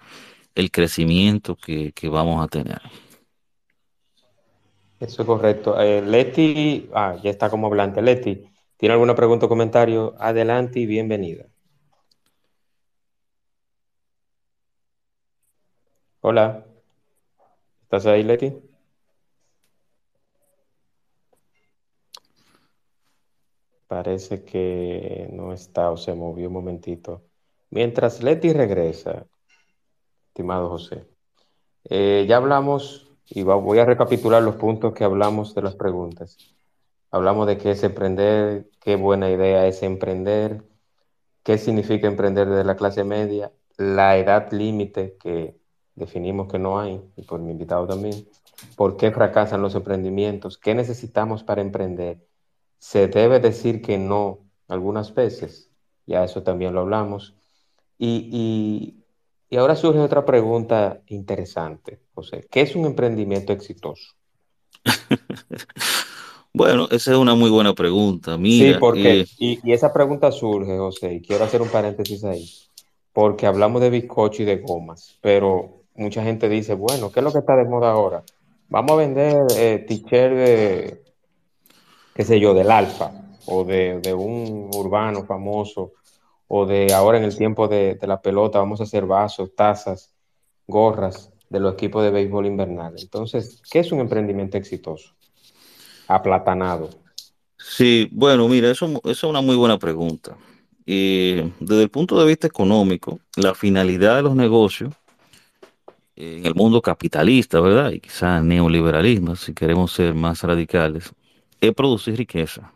[0.55, 2.81] el crecimiento que, que vamos a tener.
[4.99, 5.79] Eso es correcto.
[5.79, 8.01] Eh, Leti, ah, ya está como hablante.
[8.01, 10.15] Leti, ¿tiene alguna pregunta o comentario?
[10.19, 11.45] Adelante y bienvenida.
[16.21, 16.65] Hola,
[17.83, 18.53] ¿estás ahí, Leti?
[23.87, 27.23] Parece que no está o se movió un momentito.
[27.69, 29.27] Mientras Leti regresa,
[30.29, 31.05] estimado José,
[31.89, 36.37] eh, ya hablamos y voy a recapitular los puntos que hablamos de las preguntas.
[37.13, 40.63] Hablamos de qué es emprender, qué buena idea es emprender,
[41.43, 45.57] qué significa emprender desde la clase media, la edad límite que
[45.95, 48.27] definimos que no hay, y por mi invitado también,
[48.75, 52.19] por qué fracasan los emprendimientos, qué necesitamos para emprender.
[52.79, 55.69] Se debe decir que no algunas veces,
[56.07, 57.35] ya eso también lo hablamos.
[57.99, 59.03] Y, y-
[59.49, 62.47] y ahora surge otra pregunta interesante, José.
[62.51, 64.15] ¿Qué es un emprendimiento exitoso?
[66.55, 68.35] Bueno, esa es una muy buena pregunta.
[68.35, 72.23] Sí, Mira, porque, eh, y, y esa pregunta surge, José, y quiero hacer un paréntesis
[72.23, 72.47] ahí,
[73.11, 77.31] porque hablamos de bizcocho y de gomas, pero mucha gente dice, bueno, ¿qué es lo
[77.31, 78.23] que está de moda ahora?
[78.69, 81.03] Vamos a vender eh, t-shirt de,
[82.13, 83.11] qué sé yo, del Alfa,
[83.47, 85.93] o de, de un urbano famoso,
[86.47, 90.13] o de ahora en el tiempo de, de la pelota, vamos a hacer vasos, tazas,
[90.67, 92.93] gorras de los equipos de béisbol invernal.
[92.97, 95.15] Entonces, ¿qué es un emprendimiento exitoso?
[96.07, 96.89] Aplatanado.
[97.57, 100.37] sí, bueno, mira, eso, es una muy buena pregunta.
[100.85, 104.93] Eh, desde el punto de vista económico, la finalidad de los negocios
[106.15, 107.91] eh, en el mundo capitalista, ¿verdad?
[107.91, 111.11] Y quizás neoliberalismo, si queremos ser más radicales,
[111.61, 112.73] es producir riqueza.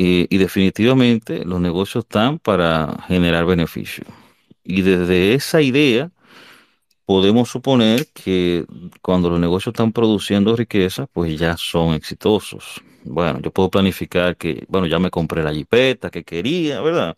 [0.00, 4.04] Y definitivamente los negocios están para generar beneficio.
[4.62, 6.12] Y desde esa idea
[7.08, 8.66] podemos suponer que
[9.00, 12.82] cuando los negocios están produciendo riqueza, pues ya son exitosos.
[13.02, 17.16] Bueno, yo puedo planificar que, bueno, ya me compré la jipeta que quería, ¿verdad?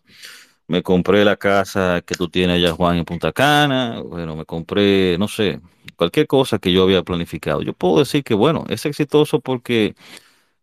[0.65, 3.99] Me compré la casa que tú tienes allá, Juan, en Punta Cana.
[4.01, 5.59] Bueno, me compré, no sé,
[5.97, 7.61] cualquier cosa que yo había planificado.
[7.61, 9.95] Yo puedo decir que, bueno, es exitoso porque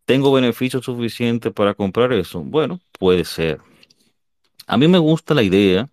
[0.07, 2.41] tengo beneficios suficientes para comprar eso.
[2.41, 3.61] Bueno, puede ser.
[4.67, 5.91] A mí me gusta la idea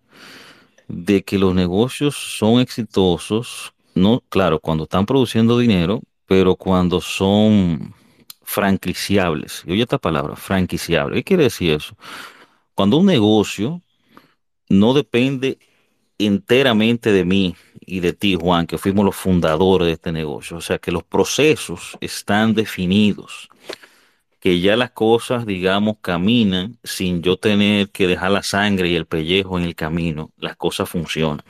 [0.88, 7.94] de que los negocios son exitosos, no, claro, cuando están produciendo dinero, pero cuando son
[8.42, 9.64] franquiciables.
[9.66, 11.16] Y oye esta palabra, franquiciable.
[11.16, 11.96] ¿Qué quiere decir eso?
[12.74, 13.82] Cuando un negocio
[14.68, 15.58] no depende
[16.18, 20.56] enteramente de mí y de ti, Juan, que fuimos los fundadores de este negocio.
[20.56, 23.48] O sea, que los procesos están definidos,
[24.46, 29.04] que ya las cosas, digamos, caminan sin yo tener que dejar la sangre y el
[29.04, 30.30] pellejo en el camino.
[30.36, 31.42] Las cosas funcionan.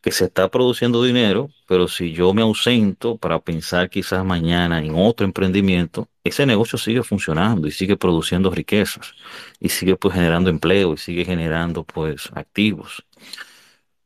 [0.00, 4.94] Que se está produciendo dinero, pero si yo me ausento para pensar quizás mañana en
[4.94, 9.12] otro emprendimiento, ese negocio sigue funcionando y sigue produciendo riquezas
[9.60, 13.04] y sigue pues generando empleo y sigue generando pues activos.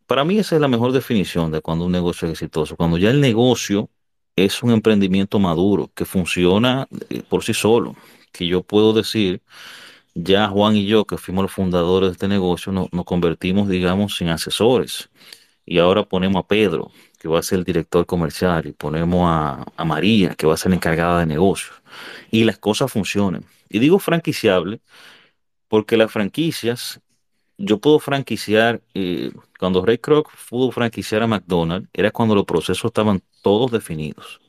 [0.09, 3.11] Para mí esa es la mejor definición de cuando un negocio es exitoso, cuando ya
[3.11, 3.89] el negocio
[4.37, 7.97] es un emprendimiento maduro que funciona eh, por sí solo,
[8.33, 9.43] que yo puedo decir,
[10.15, 14.21] ya Juan y yo, que fuimos los fundadores de este negocio, no- nos convertimos, digamos,
[14.21, 15.11] en asesores.
[15.67, 19.65] Y ahora ponemos a Pedro, que va a ser el director comercial, y ponemos a,
[19.77, 21.83] a María, que va a ser la encargada de negocios,
[22.31, 23.45] y las cosas funcionan.
[23.69, 24.81] Y digo franquiciable
[25.69, 27.01] porque las franquicias
[27.59, 32.87] yo puedo franquiciar, eh, cuando Ray Kroc pudo franquiciar a McDonald's, era cuando los procesos
[32.87, 34.41] estaban todos definidos.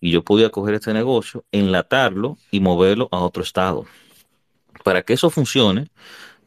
[0.00, 3.86] Y yo podía coger este negocio, enlatarlo y moverlo a otro estado.
[4.84, 5.90] Para que eso funcione,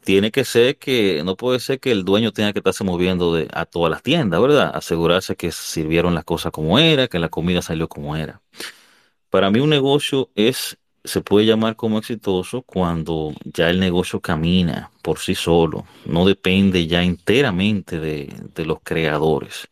[0.04, 3.48] tiene que ser que, no puede ser que el dueño tenga que estarse moviendo de,
[3.54, 4.72] a todas las tiendas, ¿verdad?
[4.74, 8.42] Asegurarse que sirvieron las cosas como era, que la comida salió como era.
[9.30, 14.92] Para mí un negocio es, se puede llamar como exitoso cuando ya el negocio camina
[15.02, 19.70] por sí solo, no depende ya enteramente de, de los creadores.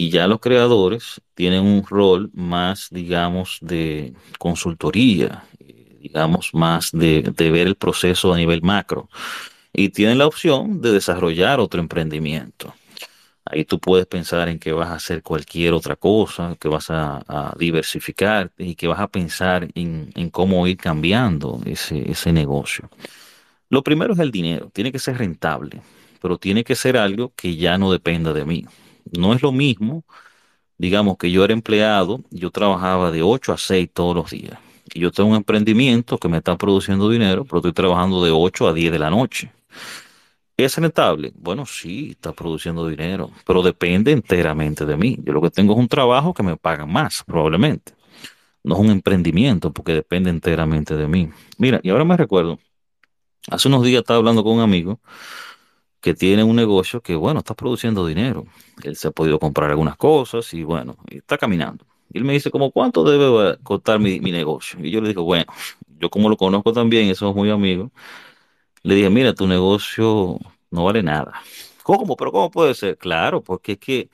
[0.00, 7.34] Y ya los creadores tienen un rol más, digamos, de consultoría, eh, digamos, más de,
[7.36, 9.08] ver el proceso a nivel macro.
[9.72, 12.72] Y tienen la opción de desarrollar otro emprendimiento.
[13.44, 17.24] Ahí tú puedes pensar en que vas a hacer cualquier otra cosa, que vas a,
[17.26, 22.88] a diversificar y que vas a pensar en, en cómo ir cambiando ese, ese negocio.
[23.68, 25.82] Lo primero es el dinero, tiene que ser rentable,
[26.22, 28.64] pero tiene que ser algo que ya no dependa de mí.
[29.12, 30.04] No es lo mismo,
[30.78, 34.58] digamos que yo era empleado, yo trabajaba de 8 a 6 todos los días.
[34.94, 38.68] Y yo tengo un emprendimiento que me está produciendo dinero, pero estoy trabajando de 8
[38.68, 39.52] a 10 de la noche.
[40.56, 41.32] ¿Es rentable?
[41.36, 45.16] Bueno, sí, está produciendo dinero, pero depende enteramente de mí.
[45.22, 47.92] Yo lo que tengo es un trabajo que me pagan más, probablemente.
[48.64, 51.30] No es un emprendimiento porque depende enteramente de mí.
[51.58, 52.58] Mira, y ahora me recuerdo,
[53.48, 55.00] hace unos días estaba hablando con un amigo
[56.00, 58.46] que tiene un negocio que, bueno, está produciendo dinero.
[58.82, 61.84] Él se ha podido comprar algunas cosas y, bueno, está caminando.
[62.12, 64.78] Y él me dice, como, ¿cuánto debe costar mi, mi negocio?
[64.82, 65.52] Y yo le digo, bueno,
[65.98, 67.90] yo como lo conozco también y somos muy amigos,
[68.82, 70.38] le dije, mira, tu negocio
[70.70, 71.42] no vale nada.
[71.82, 72.16] ¿Cómo?
[72.16, 72.96] ¿Pero cómo puede ser?
[72.96, 74.10] Claro, porque es que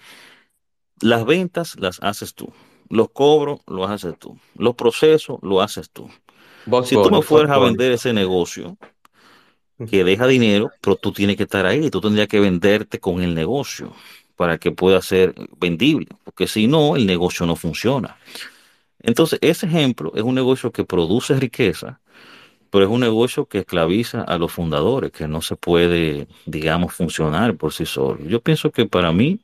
[1.01, 2.53] las ventas las haces tú.
[2.89, 4.39] Los cobros los haces tú.
[4.57, 6.09] Los procesos los haces tú.
[6.85, 8.79] Si tú me fueras a vender ese negocio
[9.91, 13.35] que deja dinero, pero tú tienes que estar ahí, tú tendrías que venderte con el
[13.35, 13.93] negocio
[14.37, 18.17] para que pueda ser vendible, porque si no, el negocio no funciona.
[19.01, 22.01] Entonces, ese ejemplo es un negocio que produce riqueza,
[22.71, 27.57] pero es un negocio que esclaviza a los fundadores, que no se puede, digamos, funcionar
[27.57, 28.19] por sí solo.
[28.27, 29.41] Yo pienso que para mí,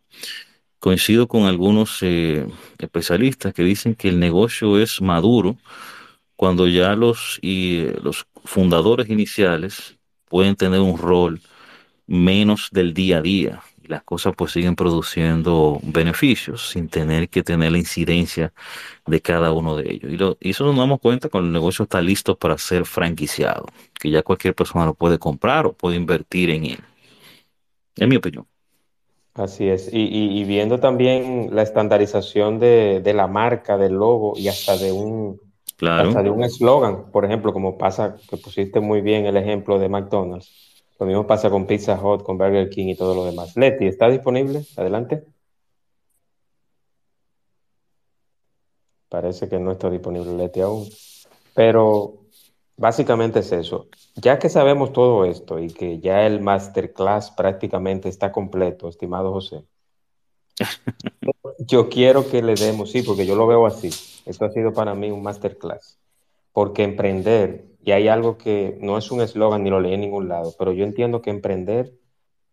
[0.80, 2.46] coincido con algunos eh,
[2.78, 5.56] especialistas que dicen que el negocio es maduro
[6.36, 9.99] cuando ya los, y, eh, los fundadores iniciales
[10.30, 11.40] pueden tener un rol
[12.06, 13.62] menos del día a día.
[13.82, 18.52] Y las cosas pues siguen produciendo beneficios sin tener que tener la incidencia
[19.06, 20.36] de cada uno de ellos.
[20.40, 23.66] Y, eso nos damos cuenta cuando el negocio está listo para ser franquiciado,
[24.00, 26.80] que ya cualquier persona lo puede comprar o puede invertir en él.
[27.96, 28.46] Es mi opinión.
[29.34, 29.90] Así es.
[29.92, 35.40] Y, viendo también la estandarización de la marca, del logo y hasta de un,
[35.80, 39.78] Claro, hasta de un eslogan, por ejemplo, como pasa, que pusiste muy bien el ejemplo
[39.78, 40.84] de McDonald's.
[40.98, 43.56] Lo mismo pasa con Pizza Hut, con Burger King y todo lo demás.
[43.56, 44.62] Leti, ¿está disponible?
[44.76, 45.24] Adelante.
[49.08, 50.86] Parece que no está disponible Leti aún.
[51.54, 52.18] Pero
[52.76, 53.88] básicamente es eso.
[54.16, 59.64] Ya que sabemos todo esto y que ya el masterclass prácticamente está completo, estimado José,
[61.60, 63.88] yo quiero que le demos, sí, porque yo lo veo así.
[64.26, 65.98] Esto ha sido para mí un masterclass.
[66.52, 70.28] Porque emprender, y hay algo que no es un eslogan ni lo leí en ningún
[70.28, 71.92] lado, pero yo entiendo que emprender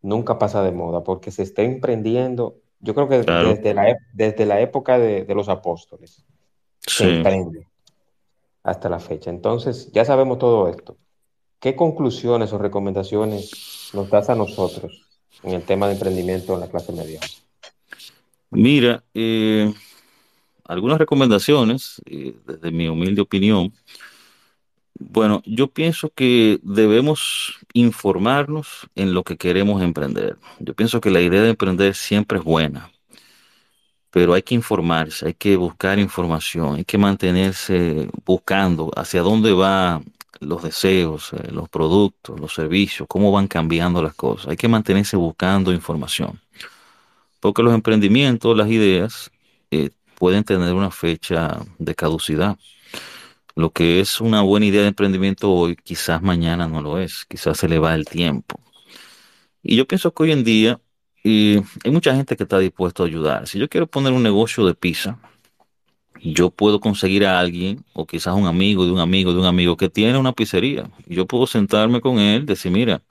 [0.01, 4.45] nunca pasa de moda, porque se está emprendiendo, yo creo que claro, desde la, desde
[4.45, 6.23] la época de, de los apóstoles,
[6.79, 7.67] se emprende
[8.63, 9.29] hasta la fecha.
[9.29, 10.97] Entonces, ya sabemos todo esto.
[11.59, 15.01] ¿Qué conclusiones o recomendaciones nos das a nosotros
[15.43, 17.19] en el tema de emprendimiento en la clase media?
[18.51, 19.73] Mira, eh,
[20.67, 23.73] algunas recomendaciones, desde mi humilde opinión.
[24.99, 30.37] Bueno, yo pienso que debemos informarnos en lo que queremos emprender.
[30.59, 32.91] Yo pienso que la idea de emprender siempre es buena,
[34.09, 40.03] pero hay que informarse, hay que buscar información, hay que mantenerse buscando hacia dónde van
[40.39, 44.47] los deseos, eh, los productos, los servicios, cómo van cambiando las cosas.
[44.47, 46.39] Hay que mantenerse buscando información,
[47.39, 49.31] porque los emprendimientos, las ideas,
[49.71, 52.57] eh, pueden tener una fecha de caducidad.
[53.55, 57.57] Lo que es una buena idea de emprendimiento hoy, quizás mañana no lo es, quizás
[57.57, 58.59] se le va el tiempo.
[59.63, 60.79] Y yo pienso que hoy en día
[61.23, 63.47] eh, hay mucha gente que está dispuesta a ayudar.
[63.47, 65.19] Si yo quiero poner un negocio de pizza,
[66.21, 69.77] yo puedo conseguir a alguien, o quizás un amigo de un amigo de un amigo
[69.77, 70.89] que tiene una pizzería.
[71.05, 73.01] Y yo puedo sentarme con él, decir, mira,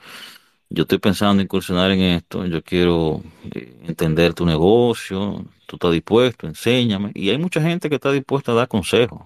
[0.71, 3.23] yo estoy pensando en incursionar en esto, yo quiero
[3.55, 7.13] eh, entender tu negocio, tú estás dispuesto, enséñame.
[7.15, 9.23] Y hay mucha gente que está dispuesta a dar consejos.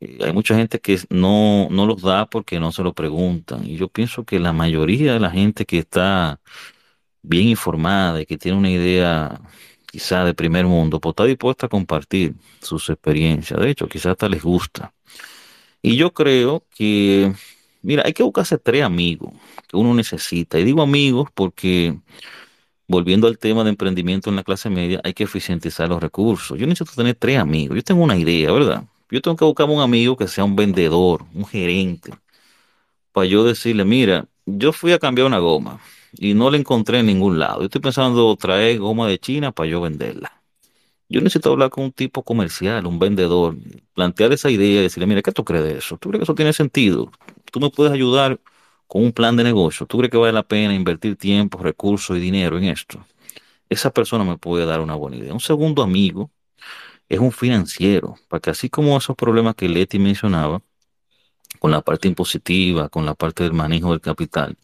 [0.00, 3.66] Hay mucha gente que no, no los da porque no se lo preguntan.
[3.66, 6.40] Y yo pienso que la mayoría de la gente que está
[7.22, 9.40] bien informada y que tiene una idea
[9.86, 13.60] quizá de primer mundo, pues está dispuesta a compartir sus experiencias.
[13.60, 14.94] De hecho, quizás hasta les gusta.
[15.82, 17.32] Y yo creo que
[17.82, 19.32] Mira, hay que buscarse tres amigos
[19.68, 20.58] que uno necesita.
[20.58, 21.98] Y digo amigos porque,
[22.90, 26.58] volviendo al tema de emprendimiento en la clase media, hay que eficientizar los recursos.
[26.58, 27.76] Yo necesito tener tres amigos.
[27.76, 28.82] Yo tengo una idea, ¿verdad?
[29.10, 32.12] Yo tengo que buscarme un amigo que sea un vendedor, un gerente,
[33.12, 35.80] para yo decirle, mira, yo fui a cambiar una goma
[36.14, 37.60] y no la encontré en ningún lado.
[37.60, 40.42] Yo estoy pensando traer goma de China para yo venderla.
[41.08, 43.56] Yo necesito hablar con un tipo comercial, un vendedor,
[43.94, 45.96] plantear esa idea y decirle, mira, ¿qué tú crees de eso?
[45.96, 47.12] ¿Tú crees que eso tiene sentido?
[47.52, 48.40] ¿Tú me puedes ayudar
[48.90, 49.86] con un plan de negocio?
[49.86, 53.06] ¿Tú crees que vale la pena invertir tiempo, recursos y dinero en esto?
[53.68, 55.32] Esa persona me puede dar una buena idea.
[55.32, 56.32] Un segundo amigo
[57.08, 60.60] es un financiero, para que así como esos problemas que Leti mencionaba,
[61.60, 64.56] con la parte impositiva, con la parte del manejo del capital,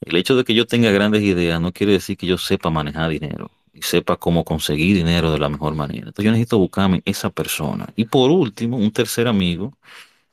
[0.00, 3.10] el hecho de que yo tenga grandes ideas no quiere decir que yo sepa manejar
[3.10, 6.06] dinero y sepa cómo conseguir dinero de la mejor manera.
[6.06, 7.92] Entonces yo necesito buscarme esa persona.
[7.94, 9.76] Y por último, un tercer amigo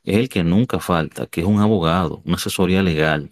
[0.06, 3.30] es el que nunca falta, que es un abogado, una asesoría legal,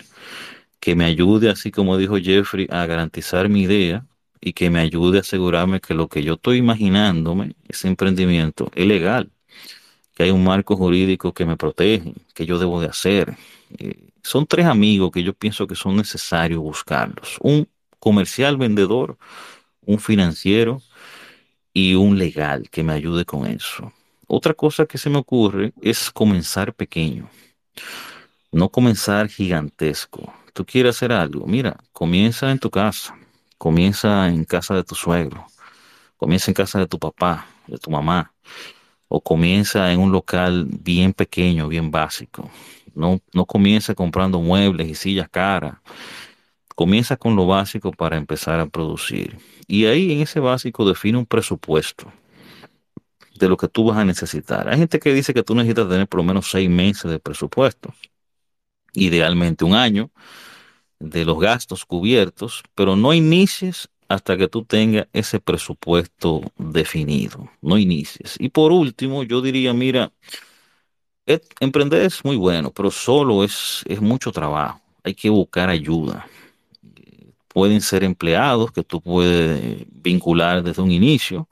[0.79, 4.05] que me ayude, así como dijo Jeffrey, a garantizar mi idea
[4.41, 8.85] y que me ayude a asegurarme que lo que yo estoy imaginándome, ese emprendimiento, es
[8.85, 9.31] legal,
[10.15, 13.35] que hay un marco jurídico que me protege, que yo debo de hacer.
[13.77, 17.37] Eh, son tres amigos que yo pienso que son necesarios buscarlos.
[17.41, 17.67] Un
[17.99, 19.17] comercial vendedor,
[19.85, 20.81] un financiero
[21.73, 23.91] y un legal que me ayude con eso.
[24.35, 27.29] Otra cosa que se me ocurre es comenzar pequeño,
[28.51, 30.33] no comenzar gigantesco.
[30.53, 33.15] Tú quieres hacer algo, mira, comienza en tu casa,
[33.59, 35.45] comienza en casa de tu suegro,
[36.17, 38.33] comienza en casa de tu papá, de tu mamá,
[39.07, 42.49] o comienza en un local bien pequeño, bien básico.
[42.95, 45.75] No, no comienza comprando muebles y sillas caras.
[46.73, 49.37] Comienza con lo básico para empezar a producir.
[49.67, 52.11] Y ahí en ese básico define un presupuesto
[53.39, 54.67] de lo que tú vas a necesitar.
[54.69, 57.93] Hay gente que dice que tú necesitas tener por lo menos seis meses de presupuesto,
[58.93, 60.11] idealmente un año
[60.99, 67.77] de los gastos cubiertos, pero no inicies hasta que tú tengas ese presupuesto definido, no
[67.77, 68.35] inicies.
[68.39, 70.11] Y por último, yo diría, mira,
[71.25, 76.27] et- emprender es muy bueno, pero solo es, es mucho trabajo, hay que buscar ayuda.
[77.47, 81.47] Pueden ser empleados que tú puedes vincular desde un inicio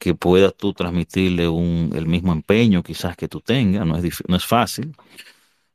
[0.00, 4.36] que puedas tú transmitirle un, el mismo empeño quizás que tú tengas, no es, no
[4.36, 4.96] es fácil.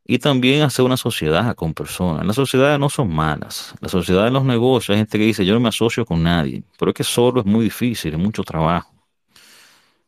[0.08, 2.26] Y también hacer una sociedad con personas.
[2.26, 3.76] Las sociedades no son malas.
[3.82, 6.64] Las sociedades de los negocios, hay gente que dice, yo no me asocio con nadie,
[6.78, 8.92] pero es que solo es muy difícil, es mucho trabajo.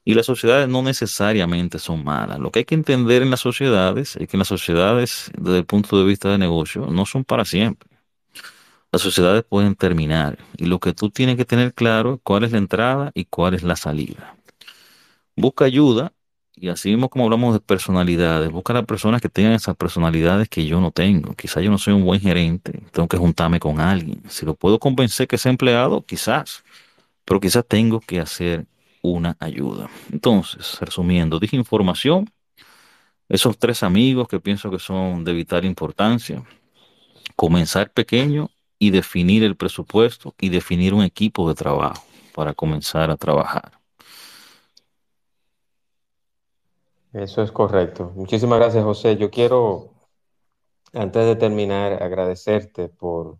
[0.04, 2.40] Y las sociedades no necesariamente son malas.
[2.40, 6.00] Lo que hay que entender en las sociedades es que las sociedades, desde el punto
[6.00, 7.97] de vista de negocio, no son para siempre.
[8.92, 10.40] Las sociedades pueden terminar.
[10.58, 13.54] Y lo que tú tienes que tener claro es cuál es la entrada y cuál
[13.54, 14.36] es la salida.
[15.36, 16.14] Busca ayuda
[16.60, 20.66] y así mismo como hablamos de personalidades, busca las personas que tengan esas personalidades que
[20.66, 21.36] yo no tengo.
[21.36, 24.24] Quizás yo no soy un buen gerente, tengo que juntarme con alguien.
[24.28, 26.64] Si lo puedo convencer que sea empleado, quizás,
[27.26, 28.66] pero quizás tengo que hacer
[29.04, 29.90] una ayuda.
[30.12, 32.28] Entonces, resumiendo, dije información,
[33.30, 36.44] esos tres amigos que pienso que son de vital importancia,
[37.36, 38.50] comenzar pequeño
[38.80, 43.72] y definir el presupuesto y definir un equipo de trabajo para comenzar a trabajar.
[47.14, 48.12] Eso es correcto.
[48.16, 49.18] Muchísimas gracias, José.
[49.18, 49.92] Yo quiero,
[50.94, 53.38] antes de terminar, agradecerte por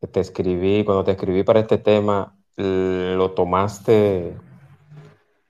[0.00, 4.34] que te escribí, cuando te escribí para este tema, lo tomaste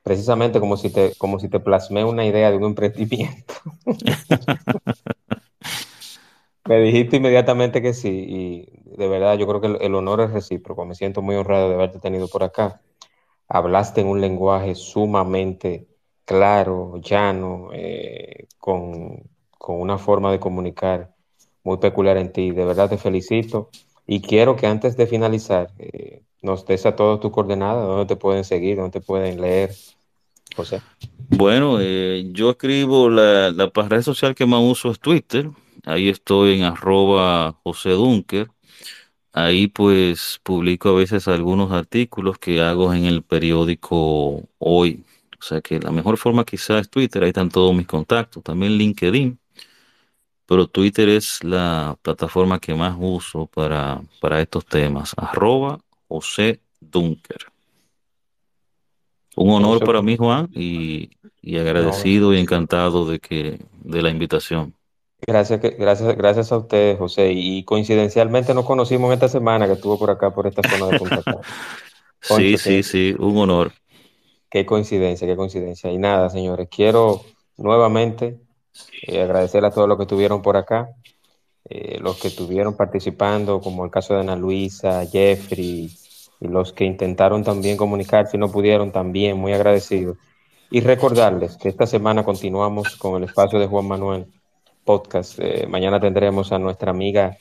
[0.02, 3.54] precisamente como si te, como si te plasmé una idea de un emprendimiento.
[6.70, 10.30] Me dijiste inmediatamente que sí, y de verdad yo creo que el, el honor es
[10.30, 10.84] recíproco.
[10.84, 12.80] Me siento muy honrado de haberte tenido por acá.
[13.48, 15.88] Hablaste en un lenguaje sumamente
[16.24, 19.20] claro, llano, eh, con,
[19.58, 21.12] con una forma de comunicar
[21.64, 22.52] muy peculiar en ti.
[22.52, 23.70] De verdad te felicito
[24.06, 28.14] y quiero que antes de finalizar eh, nos des a todos tus coordenadas, dónde te
[28.14, 29.74] pueden seguir, dónde te pueden leer,
[30.54, 30.80] José.
[31.30, 35.50] Bueno, eh, yo escribo la, la red social que más uso es Twitter.
[35.84, 38.48] Ahí estoy en arroba José Dunker.
[39.32, 45.04] Ahí pues publico a veces algunos artículos que hago en el periódico Hoy.
[45.38, 48.42] O sea que la mejor forma quizás es Twitter, ahí están todos mis contactos.
[48.42, 49.38] También LinkedIn,
[50.46, 55.14] pero Twitter es la plataforma que más uso para, para estos temas.
[55.16, 55.78] Arroba
[56.08, 57.46] José Dunker.
[59.36, 64.10] Un honor para mí, Juan, y, y no, agradecido y encantado de que de la
[64.10, 64.74] invitación.
[65.26, 67.32] Gracias, gracias, gracias a ustedes, José.
[67.32, 71.22] Y coincidencialmente nos conocimos esta semana que estuvo por acá, por esta zona de Punta
[71.22, 71.42] Cana.
[72.22, 73.72] Sí, Concho, sí, sí, un honor.
[74.50, 75.90] qué coincidencia, qué coincidencia.
[75.90, 78.40] Y nada, señores, quiero nuevamente
[79.02, 80.90] Eh, agradecer a todos los que estuvieron por acá,
[81.64, 85.90] eh, los que estuvieron participando, como el caso de Ana Luisa, Jeffrey,
[86.40, 90.18] y los que intentaron también comunicarse y no pudieron, también muy agradecidos.
[90.70, 94.26] Y recordarles que esta semana continuamos con el espacio de Juan Manuel
[94.90, 95.38] Podcast.
[95.38, 97.38] Eh, mañana tendremos a nuestra amiga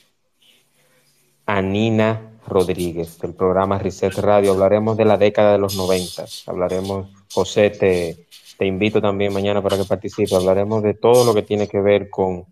[1.46, 4.52] Anina Rodríguez del programa Reset Radio.
[4.52, 6.26] Hablaremos de la década de los 90.
[6.46, 10.36] Hablaremos, José, te, te invito también mañana para que participe.
[10.36, 12.46] Hablaremos de todo lo que tiene que ver con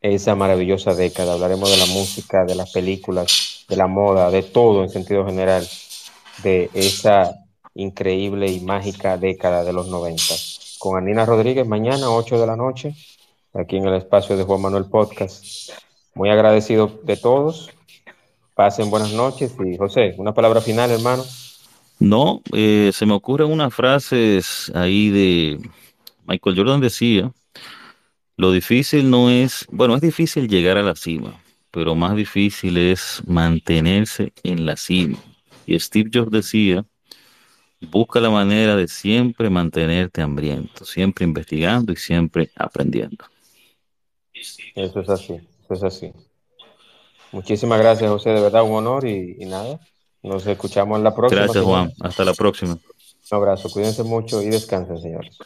[0.00, 1.32] esa maravillosa década.
[1.32, 5.66] Hablaremos de la música, de las películas, de la moda, de todo en sentido general,
[6.44, 7.34] de esa
[7.74, 10.22] increíble y mágica década de los 90.
[10.78, 12.94] Con Anina Rodríguez mañana, 8 de la noche,
[13.58, 15.70] aquí en el espacio de Juan Manuel Podcast.
[16.14, 17.70] Muy agradecido de todos.
[18.54, 21.24] Pasen buenas noches y José, una palabra final, hermano.
[21.98, 25.60] No, eh, se me ocurren unas frases ahí de
[26.26, 27.32] Michael Jordan decía,
[28.36, 33.22] lo difícil no es, bueno, es difícil llegar a la cima, pero más difícil es
[33.26, 35.18] mantenerse en la cima.
[35.66, 36.84] Y Steve Jobs decía,
[37.80, 43.24] busca la manera de siempre mantenerte hambriento, siempre investigando y siempre aprendiendo.
[44.74, 46.12] Eso es así, eso es así.
[47.32, 49.80] Muchísimas gracias, José, de verdad un honor y, y nada,
[50.22, 51.42] nos escuchamos en la próxima.
[51.42, 51.64] Gracias.
[51.64, 51.92] Juan.
[52.00, 52.72] Hasta la próxima.
[52.72, 55.38] Un abrazo, cuídense mucho y descansen, señores.